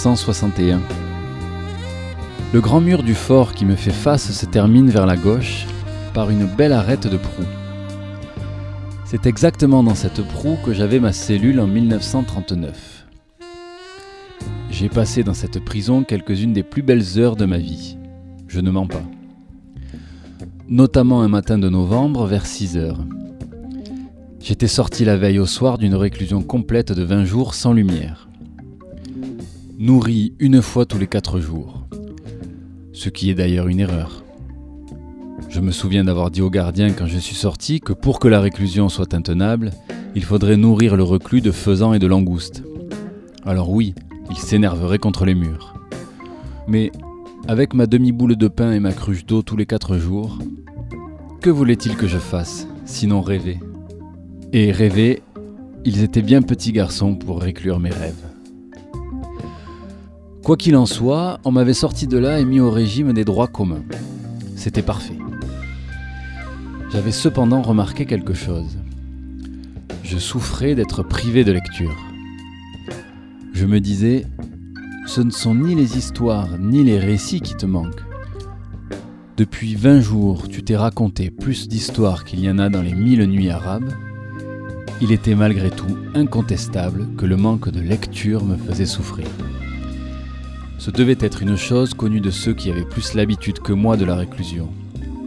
1961. 0.01 0.81
Le 2.55 2.61
grand 2.63 2.81
mur 2.81 3.03
du 3.03 3.15
fort 3.15 3.53
qui 3.53 3.67
me 3.67 3.77
fait 3.77 3.91
face 3.91 4.33
se 4.33 4.47
termine 4.47 4.89
vers 4.89 5.05
la 5.05 5.19
gauche 5.19 5.67
par 6.15 6.31
une 6.31 6.47
belle 6.47 6.73
arête 6.73 7.07
de 7.07 7.19
proue. 7.19 7.45
C'est 9.05 9.27
exactement 9.27 9.83
dans 9.83 9.95
cette 9.95 10.27
proue 10.27 10.57
que 10.65 10.73
j'avais 10.73 11.01
ma 11.01 11.13
cellule 11.13 11.61
en 11.61 11.67
1939. 11.67 13.09
J'ai 14.71 14.89
passé 14.89 15.23
dans 15.23 15.35
cette 15.35 15.63
prison 15.63 16.03
quelques-unes 16.03 16.55
des 16.55 16.63
plus 16.63 16.83
belles 16.83 17.19
heures 17.19 17.37
de 17.37 17.45
ma 17.45 17.59
vie. 17.59 17.99
Je 18.49 18.61
ne 18.61 18.71
mens 18.71 18.87
pas. 18.87 19.05
Notamment 20.67 21.21
un 21.21 21.29
matin 21.29 21.59
de 21.59 21.69
novembre 21.69 22.25
vers 22.25 22.47
6 22.47 22.79
heures. 22.79 23.05
J'étais 24.41 24.67
sorti 24.67 25.05
la 25.05 25.19
veille 25.19 25.39
au 25.39 25.47
soir 25.47 25.77
d'une 25.77 25.95
réclusion 25.95 26.41
complète 26.41 26.91
de 26.91 27.03
20 27.03 27.27
jours 27.27 27.53
sans 27.53 27.75
lumière. 27.75 28.30
Nourri 29.83 30.35
une 30.39 30.61
fois 30.61 30.85
tous 30.85 30.99
les 30.99 31.07
4 31.07 31.41
jours. 31.41 31.87
Ce 32.93 33.09
qui 33.09 33.31
est 33.31 33.35
d'ailleurs 33.35 33.67
une 33.67 33.81
erreur. 33.81 34.23
Je 35.49 35.61
me 35.61 35.71
souviens 35.71 36.05
d'avoir 36.05 36.31
dit 36.31 36.43
au 36.43 36.51
gardien 36.51 36.93
quand 36.93 37.07
je 37.07 37.17
suis 37.17 37.35
sorti 37.35 37.81
que 37.81 37.95
pour 37.95 38.19
que 38.19 38.29
la 38.29 38.43
réclusion 38.43 38.91
soit 38.91 39.15
intenable, 39.15 39.71
il 40.15 40.23
faudrait 40.23 40.59
nourrir 40.59 40.99
le 40.99 41.03
reclus 41.03 41.41
de 41.41 41.51
faisans 41.51 41.95
et 41.95 41.99
de 41.99 42.07
langoustes. 42.07 42.63
Alors 43.47 43.71
oui, 43.71 43.95
il 44.29 44.37
s'énerverait 44.37 44.99
contre 44.99 45.25
les 45.25 45.35
murs. 45.35 45.73
Mais 46.69 46.93
avec 47.49 47.73
ma 47.73 47.87
demi-boule 47.87 48.37
de 48.37 48.49
pain 48.49 48.73
et 48.73 48.81
ma 48.81 48.93
cruche 48.93 49.25
d'eau 49.25 49.41
tous 49.41 49.57
les 49.57 49.65
quatre 49.65 49.97
jours, 49.97 50.37
que 51.41 51.49
voulait-il 51.49 51.97
que 51.97 52.07
je 52.07 52.19
fasse, 52.19 52.69
sinon 52.85 53.23
rêver? 53.23 53.59
Et 54.53 54.73
rêver, 54.73 55.23
ils 55.87 56.03
étaient 56.03 56.21
bien 56.21 56.43
petits 56.43 56.73
garçons 56.73 57.15
pour 57.15 57.41
réclure 57.41 57.81
mes 57.81 57.89
rêves. 57.89 58.27
Quoi 60.51 60.57
qu'il 60.57 60.75
en 60.75 60.85
soit, 60.85 61.39
on 61.45 61.53
m'avait 61.53 61.75
sorti 61.75 62.09
de 62.09 62.19
là 62.19 62.41
et 62.41 62.45
mis 62.45 62.59
au 62.59 62.73
régime 62.73 63.13
des 63.13 63.25
droits 63.25 63.47
communs. 63.47 63.85
C'était 64.57 64.83
parfait. 64.83 65.17
J'avais 66.91 67.13
cependant 67.13 67.63
remarqué 67.63 68.05
quelque 68.05 68.35
chose. 68.35 68.77
Je 70.03 70.19
souffrais 70.19 70.75
d'être 70.75 71.05
privé 71.05 71.45
de 71.45 71.53
lecture. 71.53 71.97
Je 73.53 73.65
me 73.65 73.79
disais, 73.79 74.27
ce 75.07 75.21
ne 75.21 75.31
sont 75.31 75.55
ni 75.55 75.77
les 75.77 75.97
histoires 75.97 76.59
ni 76.59 76.83
les 76.83 76.99
récits 76.99 77.43
qui 77.43 77.55
te 77.55 77.67
manquent. 77.67 78.03
Depuis 79.37 79.77
20 79.77 80.01
jours, 80.01 80.49
tu 80.49 80.65
t'es 80.65 80.77
raconté 80.77 81.31
plus 81.31 81.69
d'histoires 81.69 82.25
qu'il 82.25 82.41
y 82.41 82.51
en 82.51 82.59
a 82.59 82.69
dans 82.69 82.83
les 82.83 82.95
mille 82.95 83.25
nuits 83.27 83.51
arabes 83.51 83.93
il 85.03 85.13
était 85.13 85.35
malgré 85.35 85.71
tout 85.71 85.97
incontestable 86.15 87.07
que 87.17 87.25
le 87.25 87.37
manque 87.37 87.71
de 87.71 87.81
lecture 87.81 88.45
me 88.45 88.57
faisait 88.57 88.85
souffrir. 88.85 89.27
Ce 90.81 90.91
devait 90.91 91.19
être 91.21 91.43
une 91.43 91.59
chose 91.59 91.93
connue 91.93 92.23
de 92.23 92.31
ceux 92.31 92.55
qui 92.55 92.71
avaient 92.71 92.87
plus 92.87 93.13
l'habitude 93.13 93.59
que 93.59 93.75
moi 93.75 93.99
de 93.99 94.07
la 94.07 94.17
réclusion, 94.17 94.71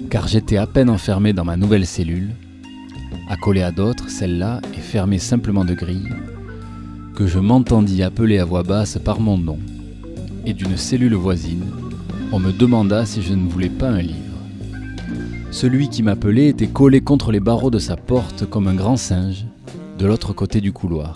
car 0.09 0.27
j'étais 0.27 0.57
à 0.57 0.65
peine 0.65 0.89
enfermé 0.89 1.31
dans 1.31 1.45
ma 1.45 1.57
nouvelle 1.57 1.85
cellule, 1.85 2.31
accolée 3.29 3.61
à 3.61 3.71
d'autres, 3.71 4.09
celle-là 4.09 4.61
est 4.73 4.81
fermée 4.81 5.19
simplement 5.19 5.63
de 5.63 5.75
grilles, 5.75 6.09
que 7.15 7.27
je 7.27 7.37
m'entendis 7.37 8.01
appeler 8.01 8.39
à 8.39 8.45
voix 8.45 8.63
basse 8.63 8.97
par 8.97 9.19
mon 9.19 9.37
nom, 9.37 9.59
et 10.43 10.55
d'une 10.55 10.75
cellule 10.75 11.13
voisine, 11.13 11.65
on 12.31 12.39
me 12.39 12.51
demanda 12.51 13.05
si 13.05 13.21
je 13.21 13.35
ne 13.35 13.47
voulais 13.47 13.69
pas 13.69 13.89
un 13.89 14.01
livre. 14.01 14.17
Celui 15.51 15.87
qui 15.87 16.01
m'appelait 16.01 16.47
était 16.47 16.65
collé 16.65 17.01
contre 17.01 17.31
les 17.31 17.39
barreaux 17.39 17.69
de 17.69 17.77
sa 17.77 17.95
porte 17.95 18.49
comme 18.49 18.67
un 18.67 18.73
grand 18.73 18.97
singe, 18.97 19.45
de 19.99 20.07
l'autre 20.07 20.33
côté 20.33 20.61
du 20.61 20.71
couloir. 20.71 21.15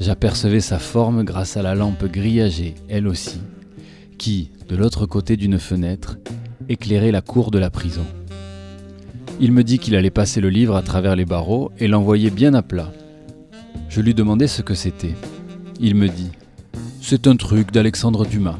J'apercevais 0.00 0.60
sa 0.60 0.78
forme 0.78 1.24
grâce 1.24 1.56
à 1.56 1.62
la 1.62 1.74
lampe 1.74 2.04
grillagée, 2.04 2.74
elle 2.88 3.08
aussi, 3.08 3.40
qui, 4.18 4.50
de 4.68 4.76
l'autre 4.76 5.06
côté 5.06 5.36
d'une 5.36 5.58
fenêtre, 5.58 6.18
éclairait 6.68 7.12
la 7.12 7.22
cour 7.22 7.50
de 7.50 7.58
la 7.58 7.70
prison. 7.70 8.04
Il 9.40 9.52
me 9.52 9.64
dit 9.64 9.78
qu'il 9.78 9.96
allait 9.96 10.10
passer 10.10 10.40
le 10.40 10.50
livre 10.50 10.76
à 10.76 10.82
travers 10.82 11.16
les 11.16 11.24
barreaux 11.24 11.70
et 11.78 11.88
l'envoyer 11.88 12.30
bien 12.30 12.54
à 12.54 12.62
plat. 12.62 12.92
Je 13.88 14.00
lui 14.00 14.14
demandai 14.14 14.46
ce 14.46 14.62
que 14.62 14.74
c'était. 14.74 15.14
Il 15.80 15.94
me 15.94 16.08
dit 16.08 16.30
C'est 17.00 17.26
un 17.26 17.36
truc 17.36 17.72
d'Alexandre 17.72 18.26
Dumas. 18.26 18.58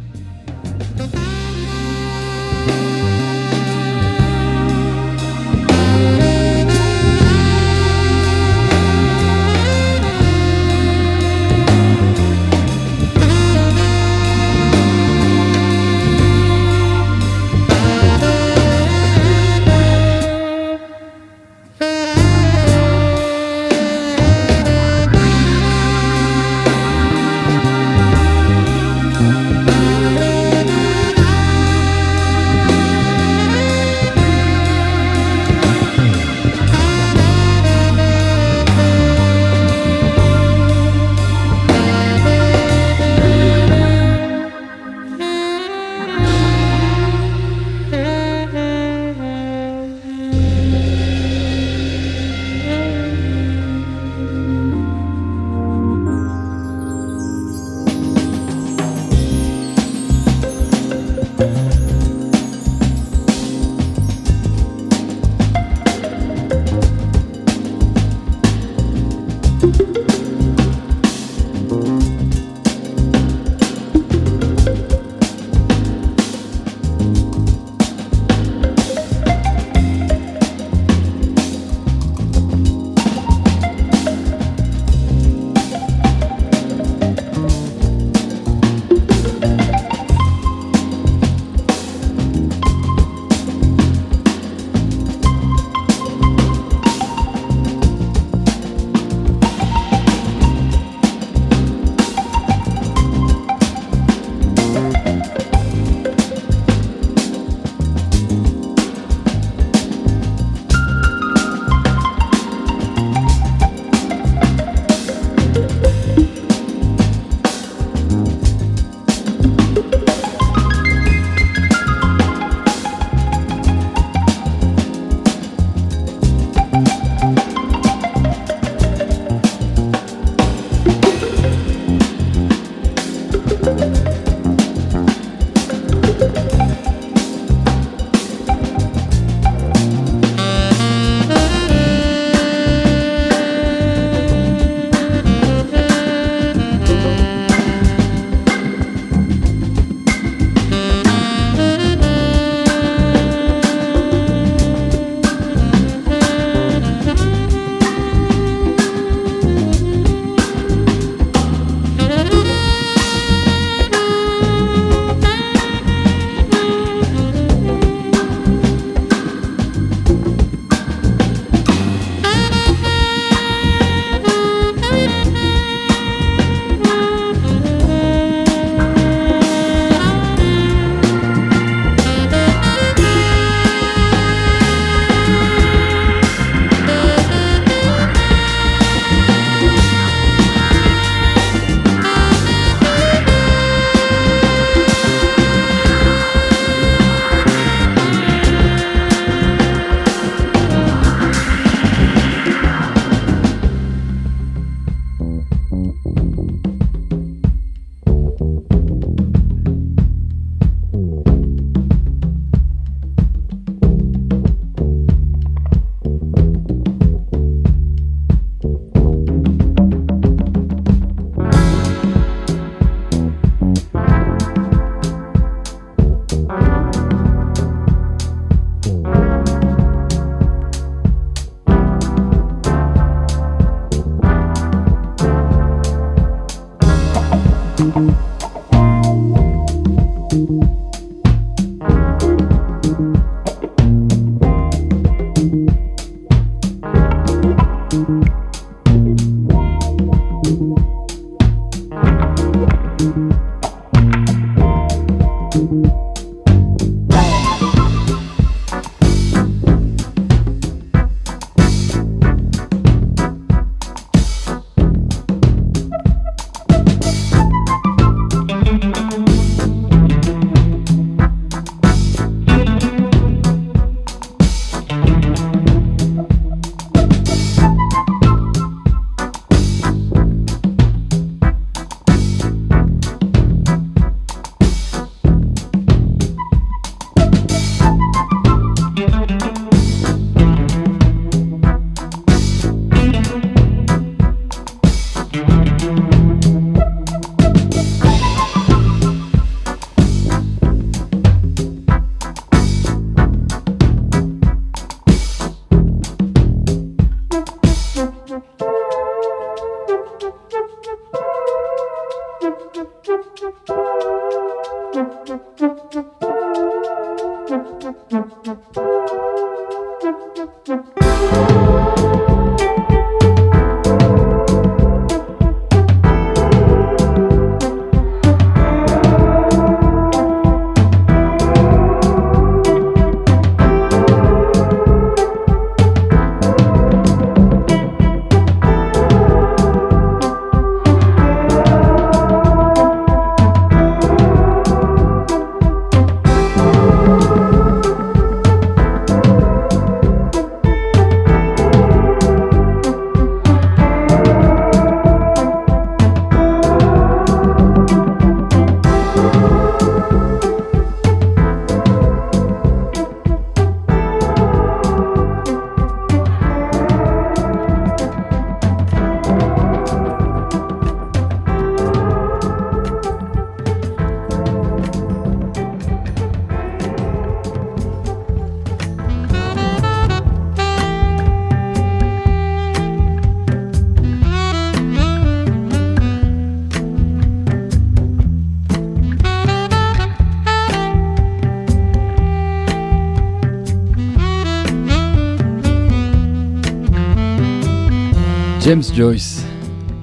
James 398.77 398.95
Joyce, 398.95 399.47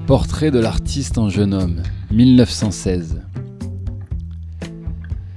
Portrait 0.08 0.50
de 0.50 0.58
l'artiste 0.58 1.16
en 1.16 1.28
jeune 1.28 1.54
homme, 1.54 1.80
1916. 2.10 3.22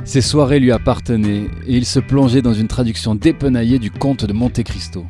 Ces 0.05 0.21
soirées 0.21 0.59
lui 0.59 0.71
appartenaient 0.71 1.45
et 1.67 1.77
il 1.77 1.85
se 1.85 1.99
plongeait 1.99 2.41
dans 2.41 2.55
une 2.55 2.67
traduction 2.67 3.13
dépenaillée 3.13 3.77
du 3.77 3.91
conte 3.91 4.25
de 4.25 4.33
Monte 4.33 4.63
Cristo. 4.63 5.05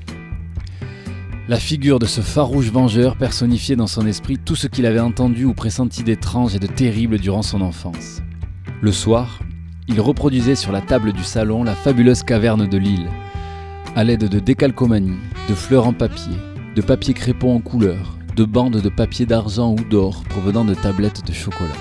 La 1.47 1.55
figure 1.55 1.99
de 1.99 2.05
ce 2.05 2.19
farouche 2.19 2.69
vengeur 2.69 3.15
personnifiait 3.15 3.77
dans 3.77 3.87
son 3.87 4.05
esprit 4.05 4.37
tout 4.37 4.57
ce 4.57 4.67
qu'il 4.67 4.85
avait 4.85 4.99
entendu 4.99 5.45
ou 5.45 5.53
pressenti 5.53 6.03
d'étrange 6.03 6.53
et 6.53 6.59
de 6.59 6.67
terrible 6.67 7.19
durant 7.19 7.43
son 7.43 7.61
enfance. 7.61 8.21
Le 8.81 8.91
soir, 8.91 9.39
il 9.87 10.01
reproduisait 10.01 10.55
sur 10.55 10.73
la 10.73 10.81
table 10.81 11.13
du 11.13 11.23
salon 11.23 11.63
la 11.63 11.75
fabuleuse 11.75 12.23
caverne 12.23 12.67
de 12.67 12.77
l'île, 12.77 13.07
à 13.95 14.03
l'aide 14.03 14.27
de 14.27 14.39
décalcomanie, 14.39 15.15
de 15.47 15.53
fleurs 15.53 15.87
en 15.87 15.93
papier, 15.93 16.35
de 16.75 16.81
papier 16.81 17.13
crépon 17.13 17.55
en 17.55 17.61
couleur, 17.61 18.16
de 18.37 18.45
bandes 18.45 18.79
de 18.79 18.89
papier 18.89 19.25
d'argent 19.25 19.71
ou 19.71 19.83
d'or 19.83 20.23
provenant 20.29 20.63
de 20.63 20.75
tablettes 20.75 21.25
de 21.25 21.33
chocolat. 21.33 21.73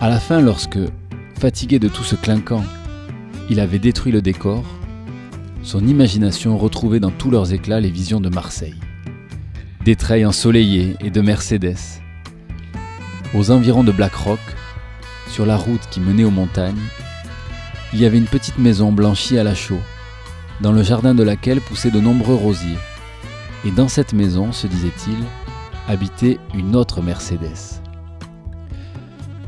À 0.00 0.08
la 0.08 0.18
fin, 0.18 0.40
lorsque, 0.40 0.78
fatigué 1.38 1.78
de 1.78 1.88
tout 1.88 2.04
ce 2.04 2.16
clinquant, 2.16 2.64
il 3.50 3.60
avait 3.60 3.78
détruit 3.78 4.12
le 4.12 4.22
décor, 4.22 4.64
son 5.62 5.86
imagination 5.86 6.56
retrouvait 6.56 7.00
dans 7.00 7.10
tous 7.10 7.30
leurs 7.30 7.52
éclats 7.52 7.80
les 7.80 7.90
visions 7.90 8.20
de 8.20 8.30
Marseille, 8.30 8.80
des 9.84 9.94
treilles 9.94 10.24
ensoleillées 10.24 10.96
et 11.00 11.10
de 11.10 11.20
Mercedes. 11.20 12.00
Aux 13.34 13.50
environs 13.50 13.84
de 13.84 13.92
Black 13.92 14.14
Rock, 14.14 14.40
sur 15.28 15.44
la 15.44 15.58
route 15.58 15.86
qui 15.90 16.00
menait 16.00 16.24
aux 16.24 16.30
montagnes, 16.30 16.80
il 17.92 18.00
y 18.00 18.06
avait 18.06 18.18
une 18.18 18.24
petite 18.24 18.56
maison 18.56 18.90
blanchie 18.90 19.36
à 19.36 19.44
la 19.44 19.54
chaux, 19.54 19.82
dans 20.62 20.72
le 20.72 20.82
jardin 20.82 21.14
de 21.14 21.22
laquelle 21.22 21.60
poussaient 21.60 21.90
de 21.90 22.00
nombreux 22.00 22.36
rosiers. 22.36 22.78
Et 23.66 23.70
dans 23.70 23.88
cette 23.88 24.12
maison, 24.12 24.52
se 24.52 24.66
disait-il, 24.66 25.16
habitait 25.88 26.38
une 26.54 26.76
autre 26.76 27.00
Mercedes. 27.00 27.80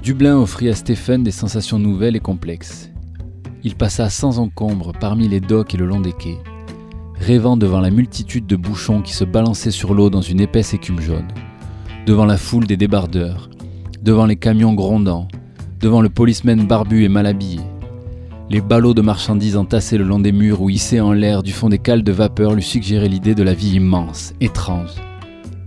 Dublin 0.03 0.39
offrit 0.39 0.69
à 0.69 0.75
Stephen 0.75 1.23
des 1.23 1.31
sensations 1.31 1.79
nouvelles 1.79 2.17
et 2.17 2.21
complexes. 2.21 2.91
Il 3.62 3.75
passa 3.75 4.09
sans 4.09 4.39
encombre 4.39 4.93
parmi 4.99 5.29
les 5.29 5.41
docks 5.41 5.75
et 5.75 5.79
le 5.79 5.87
long 5.87 6.01
des 6.01 6.12
quais, 6.12 6.39
rêvant 7.17 7.57
devant 7.57 7.81
la 7.81 7.91
multitude 7.91 8.47
de 8.47 8.57
bouchons 8.57 9.03
qui 9.03 9.12
se 9.12 9.25
balançaient 9.25 9.71
sur 9.71 9.93
l'eau 9.93 10.09
dans 10.09 10.23
une 10.23 10.41
épaisse 10.41 10.73
écume 10.73 11.01
jaune, 11.01 11.29
devant 12.07 12.25
la 12.25 12.39
foule 12.39 12.67
des 12.67 12.77
débardeurs, 12.77 13.51
devant 14.03 14.27
les 14.27 14.37
camions 14.37 14.75
grondants, 14.75 15.29
devant 15.81 16.01
le 16.01 16.09
policeman 16.09 16.67
barbu 16.67 17.05
et 17.05 17.09
mal 17.09 17.27
habillé, 17.27 17.61
les 18.49 18.61
ballots 18.61 18.94
de 18.94 19.03
marchandises 19.03 19.57
entassés 19.57 19.99
le 19.99 20.05
long 20.05 20.20
des 20.20 20.30
murs 20.30 20.62
ou 20.62 20.70
hissés 20.70 21.01
en 21.01 21.12
l'air 21.12 21.42
du 21.42 21.53
fond 21.53 21.68
des 21.68 21.78
cales 21.78 22.05
de 22.05 22.12
vapeur 22.12 22.55
lui 22.55 22.62
suggéraient 22.62 23.09
l'idée 23.09 23.34
de 23.34 23.42
la 23.42 23.55
vie 23.55 23.74
immense, 23.74 24.34
étrange, 24.40 24.94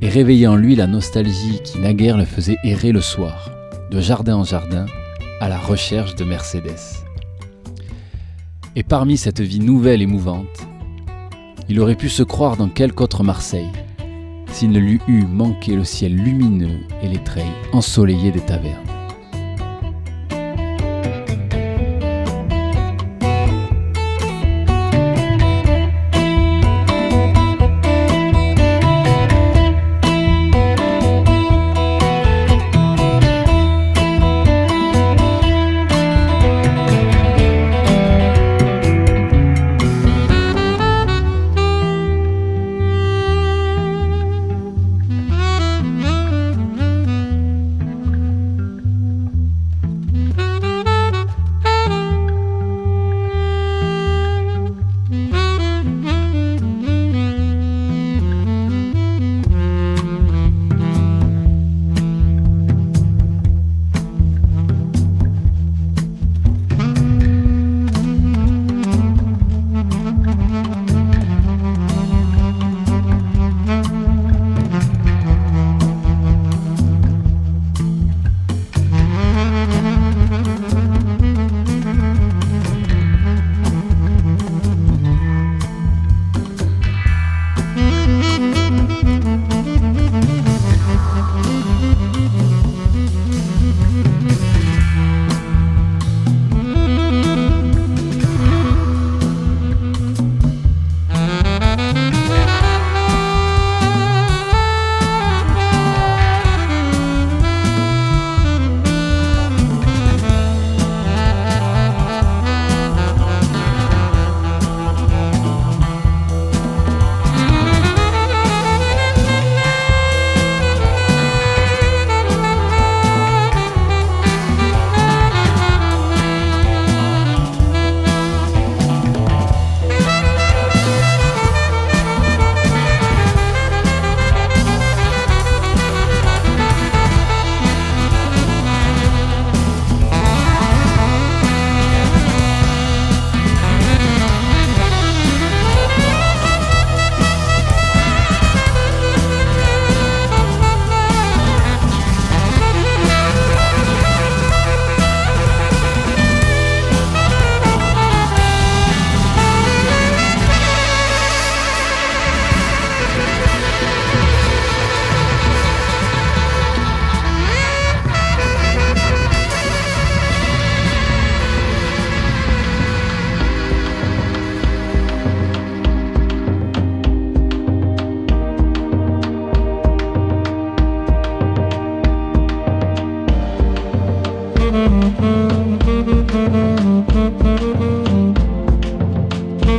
et 0.01 0.07
réveillait 0.07 0.47
en 0.47 0.55
lui 0.55 0.75
la 0.75 0.88
nostalgie 0.88 1.59
qui 1.63 1.80
naguère 1.80 2.17
le 2.17 2.25
faisait 2.25 2.57
errer 2.63 2.93
le 2.93 3.01
soir, 3.01 3.51
de 3.91 3.99
jardin 3.99 4.38
en 4.38 4.43
jardin, 4.45 4.86
à 5.41 5.49
la 5.49 5.57
recherche 5.57 6.15
de 6.15 6.23
Mercedes. 6.23 7.03
Et 8.75 8.84
parmi 8.84 9.17
cette 9.17 9.41
vie 9.41 9.59
nouvelle 9.59 10.01
et 10.01 10.07
mouvante, 10.07 10.45
il 11.67 11.80
aurait 11.82 11.95
pu 11.95 12.07
se 12.07 12.23
croire 12.23 12.55
dans 12.55 12.69
quelque 12.69 13.01
autre 13.01 13.23
Marseille, 13.23 13.71
s'il 14.51 14.71
ne 14.71 14.80
lui 14.80 14.99
eût 15.07 15.25
manqué 15.25 15.75
le 15.75 15.84
ciel 15.84 16.15
lumineux 16.15 16.80
et 17.03 17.09
les 17.09 17.21
treilles 17.23 17.45
ensoleillées 17.73 18.32
des 18.32 18.39
tavernes. 18.39 18.99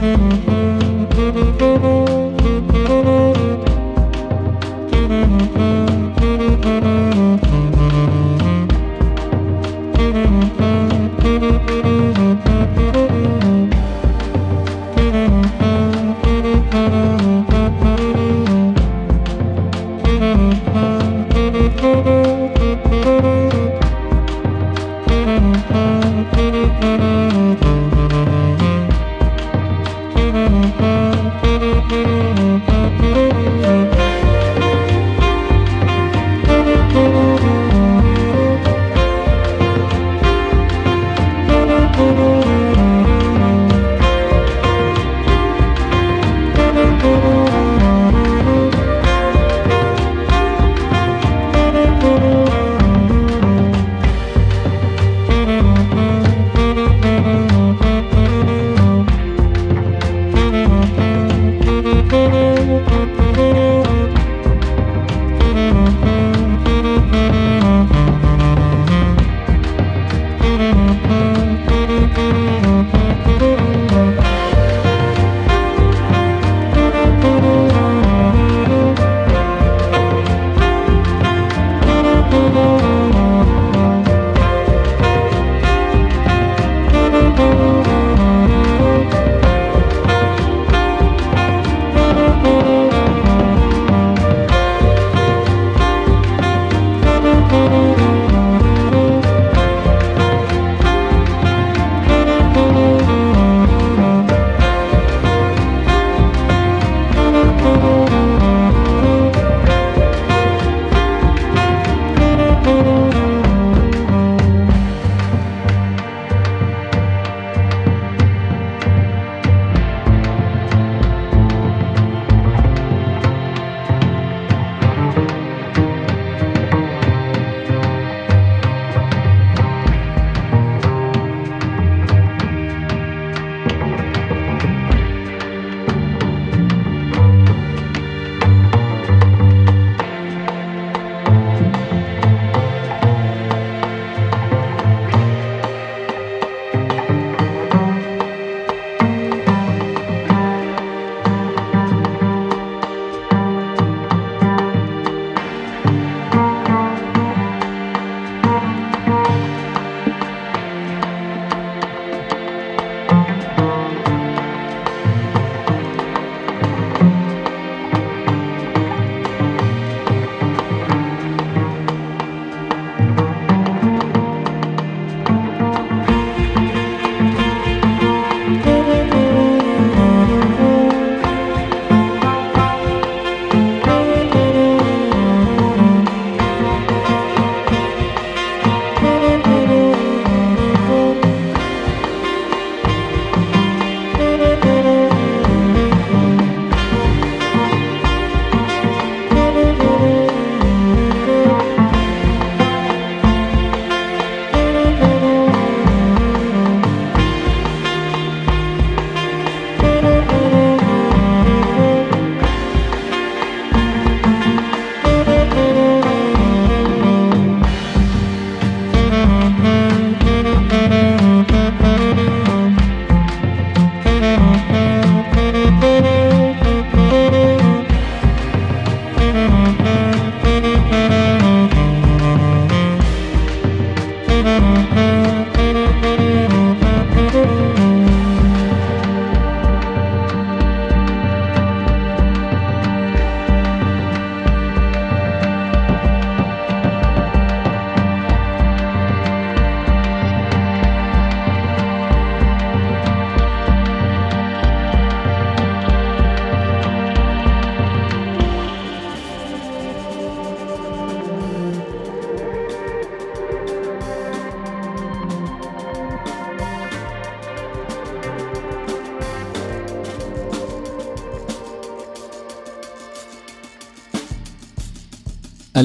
Música 0.01 0.60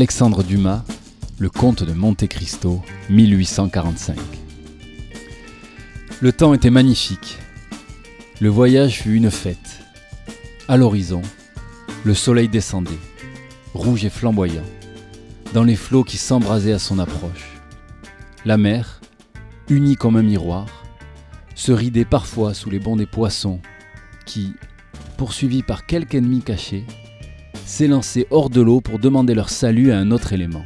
Alexandre 0.05 0.43
Dumas, 0.43 0.83
Le 1.39 1.49
Comte 1.49 1.81
de 1.81 1.91
Monte 1.91 2.27
Cristo, 2.27 2.83
1845. 3.09 4.15
Le 6.21 6.31
temps 6.31 6.53
était 6.53 6.69
magnifique. 6.69 7.39
Le 8.39 8.49
voyage 8.49 9.01
fut 9.01 9.15
une 9.15 9.31
fête. 9.31 9.79
À 10.67 10.77
l'horizon, 10.77 11.23
le 12.03 12.13
soleil 12.13 12.47
descendait, 12.49 12.99
rouge 13.73 14.05
et 14.05 14.11
flamboyant, 14.11 14.61
dans 15.55 15.63
les 15.63 15.75
flots 15.75 16.03
qui 16.03 16.17
s'embrasaient 16.17 16.73
à 16.73 16.77
son 16.77 16.99
approche. 16.99 17.59
La 18.45 18.57
mer, 18.57 19.01
unie 19.69 19.95
comme 19.95 20.17
un 20.17 20.21
miroir, 20.21 20.67
se 21.55 21.71
ridait 21.71 22.05
parfois 22.05 22.53
sous 22.53 22.69
les 22.69 22.79
bonds 22.79 22.95
des 22.95 23.07
poissons 23.07 23.59
qui, 24.27 24.53
poursuivis 25.17 25.63
par 25.63 25.87
quelque 25.87 26.13
ennemi 26.13 26.43
caché, 26.43 26.85
s'élançaient 27.65 28.27
hors 28.31 28.49
de 28.49 28.61
l'eau 28.61 28.81
pour 28.81 28.99
demander 28.99 29.33
leur 29.33 29.49
salut 29.49 29.91
à 29.91 29.97
un 29.97 30.11
autre 30.11 30.33
élément. 30.33 30.65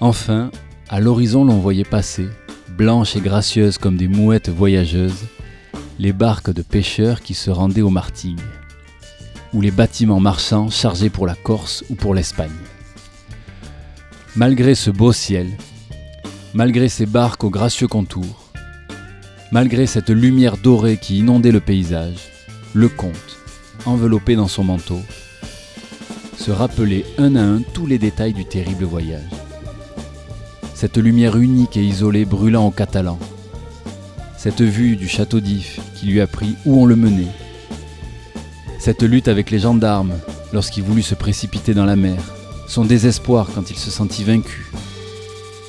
Enfin, 0.00 0.50
à 0.88 1.00
l'horizon 1.00 1.44
l'on 1.44 1.58
voyait 1.58 1.84
passer, 1.84 2.28
blanches 2.76 3.16
et 3.16 3.20
gracieuses 3.20 3.78
comme 3.78 3.96
des 3.96 4.08
mouettes 4.08 4.48
voyageuses, 4.48 5.26
les 5.98 6.12
barques 6.12 6.52
de 6.52 6.62
pêcheurs 6.62 7.20
qui 7.20 7.34
se 7.34 7.50
rendaient 7.50 7.82
aux 7.82 7.90
Martigues 7.90 8.40
ou 9.52 9.60
les 9.60 9.70
bâtiments 9.70 10.20
marchands 10.20 10.70
chargés 10.70 11.10
pour 11.10 11.26
la 11.26 11.34
Corse 11.34 11.84
ou 11.90 11.94
pour 11.94 12.14
l'Espagne. 12.14 12.50
Malgré 14.36 14.74
ce 14.74 14.90
beau 14.90 15.12
ciel, 15.12 15.48
malgré 16.54 16.88
ces 16.88 17.06
barques 17.06 17.44
aux 17.44 17.50
gracieux 17.50 17.88
contours, 17.88 18.50
malgré 19.50 19.86
cette 19.86 20.10
lumière 20.10 20.56
dorée 20.58 20.98
qui 20.98 21.18
inondait 21.18 21.52
le 21.52 21.60
paysage, 21.60 22.30
le 22.74 22.88
comte, 22.88 23.37
enveloppé 23.86 24.36
dans 24.36 24.48
son 24.48 24.64
manteau, 24.64 25.00
se 26.36 26.50
rappelait 26.50 27.04
un 27.18 27.36
à 27.36 27.42
un 27.42 27.60
tous 27.60 27.86
les 27.86 27.98
détails 27.98 28.32
du 28.32 28.44
terrible 28.44 28.84
voyage. 28.84 29.30
Cette 30.74 30.96
lumière 30.96 31.36
unique 31.36 31.76
et 31.76 31.84
isolée 31.84 32.24
brûlant 32.24 32.66
au 32.66 32.70
catalan, 32.70 33.18
cette 34.36 34.62
vue 34.62 34.96
du 34.96 35.08
château 35.08 35.40
d'If 35.40 35.80
qui 35.96 36.06
lui 36.06 36.20
apprit 36.20 36.54
où 36.64 36.80
on 36.80 36.86
le 36.86 36.96
menait, 36.96 37.32
cette 38.78 39.02
lutte 39.02 39.28
avec 39.28 39.50
les 39.50 39.58
gendarmes 39.58 40.14
lorsqu'il 40.52 40.84
voulut 40.84 41.02
se 41.02 41.16
précipiter 41.16 41.74
dans 41.74 41.84
la 41.84 41.96
mer, 41.96 42.22
son 42.68 42.84
désespoir 42.84 43.48
quand 43.54 43.70
il 43.70 43.76
se 43.76 43.90
sentit 43.90 44.24
vaincu, 44.24 44.70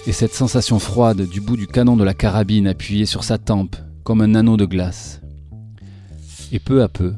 et 0.05 0.11
cette 0.11 0.33
sensation 0.33 0.79
froide 0.79 1.27
du 1.27 1.41
bout 1.41 1.57
du 1.57 1.67
canon 1.67 1.97
de 1.97 2.03
la 2.03 2.13
carabine 2.13 2.67
appuyé 2.67 3.05
sur 3.05 3.23
sa 3.23 3.37
tempe 3.37 3.75
comme 4.03 4.21
un 4.21 4.35
anneau 4.35 4.57
de 4.57 4.65
glace. 4.65 5.21
Et 6.51 6.59
peu 6.59 6.81
à 6.81 6.87
peu, 6.87 7.13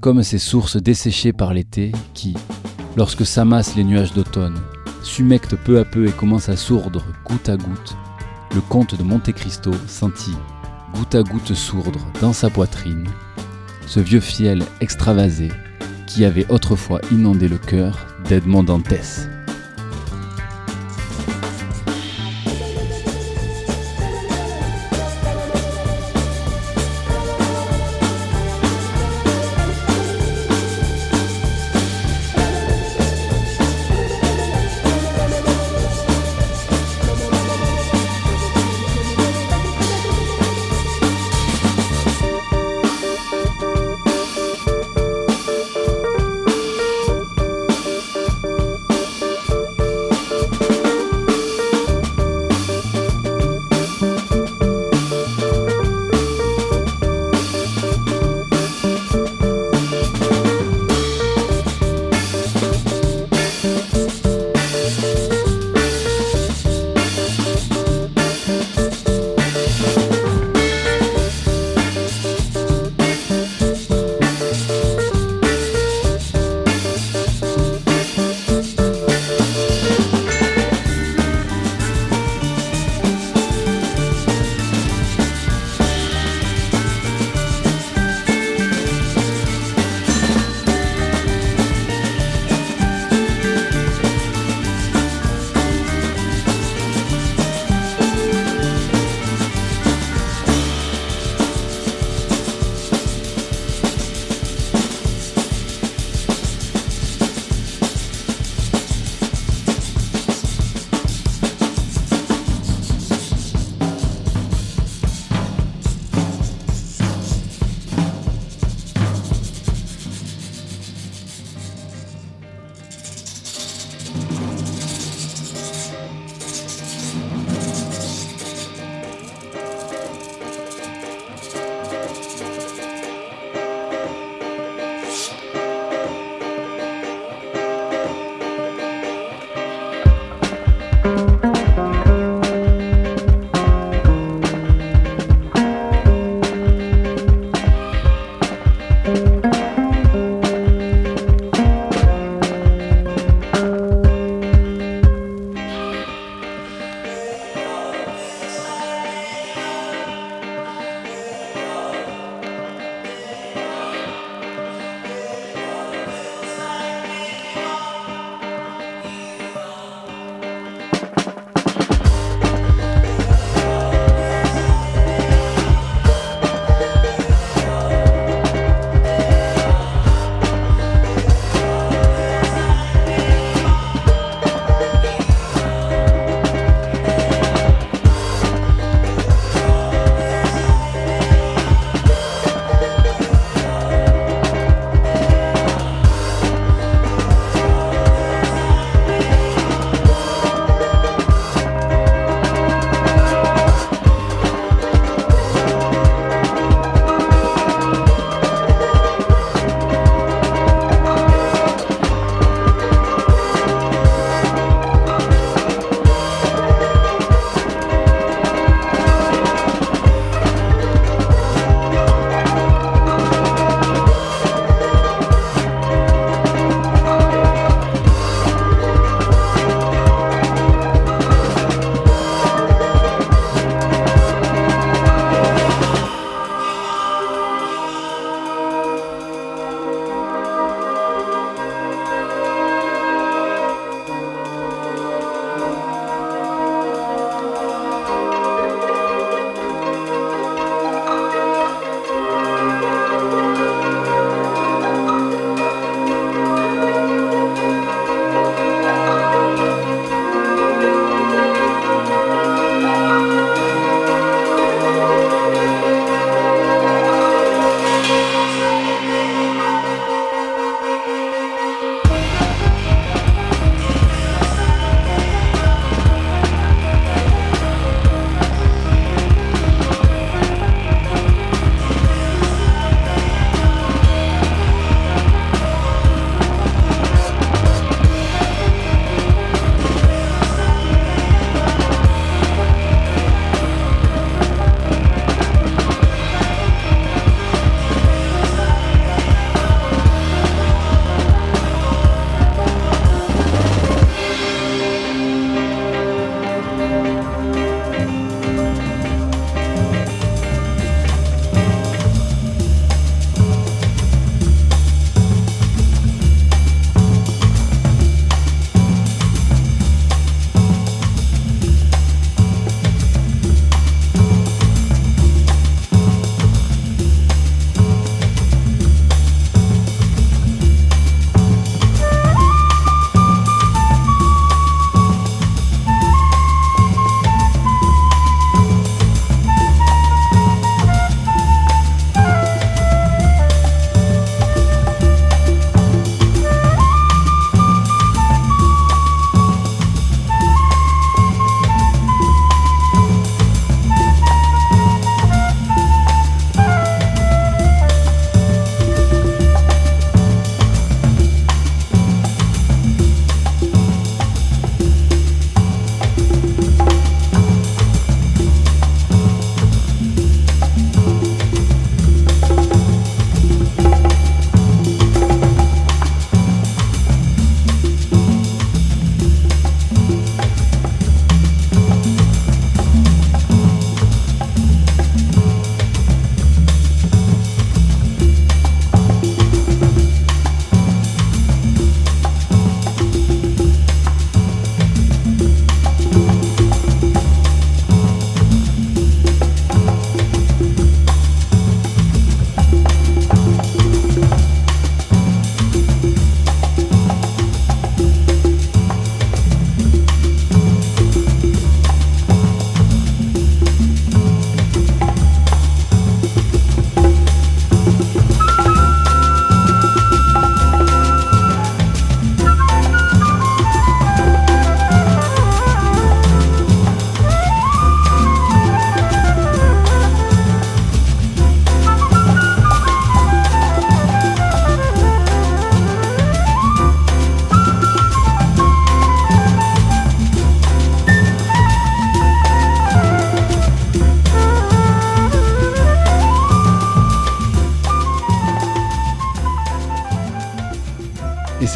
comme 0.00 0.22
ces 0.22 0.38
sources 0.38 0.76
desséchées 0.76 1.32
par 1.32 1.54
l'été 1.54 1.92
qui, 2.14 2.34
lorsque 2.96 3.24
s'amassent 3.24 3.76
les 3.76 3.84
nuages 3.84 4.12
d'automne, 4.12 4.58
s'humectent 5.02 5.56
peu 5.56 5.78
à 5.78 5.84
peu 5.84 6.06
et 6.06 6.12
commencent 6.12 6.48
à 6.48 6.56
sourdre 6.56 7.04
goutte 7.24 7.48
à 7.48 7.56
goutte, 7.56 7.96
le 8.54 8.60
comte 8.60 8.94
de 8.96 9.02
Monte 9.02 9.32
Cristo 9.32 9.70
sentit, 9.86 10.36
goutte 10.94 11.14
à 11.14 11.22
goutte 11.22 11.54
sourdre 11.54 12.00
dans 12.20 12.32
sa 12.32 12.50
poitrine, 12.50 13.06
ce 13.86 14.00
vieux 14.00 14.20
fiel 14.20 14.62
extravasé 14.80 15.48
qui 16.06 16.24
avait 16.24 16.50
autrefois 16.50 17.00
inondé 17.12 17.46
le 17.46 17.58
cœur 17.58 18.06
d'Edmond 18.28 18.64
Dantès. 18.64 19.29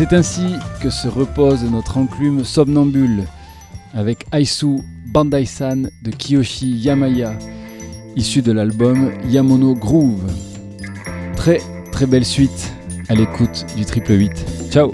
C'est 0.07 0.17
ainsi 0.17 0.57
que 0.83 0.91
se 0.91 1.09
repose 1.09 1.65
notre 1.65 1.97
enclume 1.97 2.45
somnambule 2.45 3.25
avec 3.95 4.27
Aisu 4.35 4.81
Bandai-san 5.07 5.89
de 6.03 6.11
Kiyoshi 6.11 6.73
Yamaya, 6.73 7.33
issu 8.15 8.43
de 8.43 8.53
l'album 8.53 9.13
Yamono 9.31 9.75
Groove. 9.75 10.31
Très 11.37 11.61
très 11.91 12.05
belle 12.07 12.27
suite 12.27 12.75
à 13.09 13.15
l'écoute 13.15 13.65
du 13.77 13.87
triple 13.87 14.13
8. 14.13 14.45
Ciao 14.71 14.93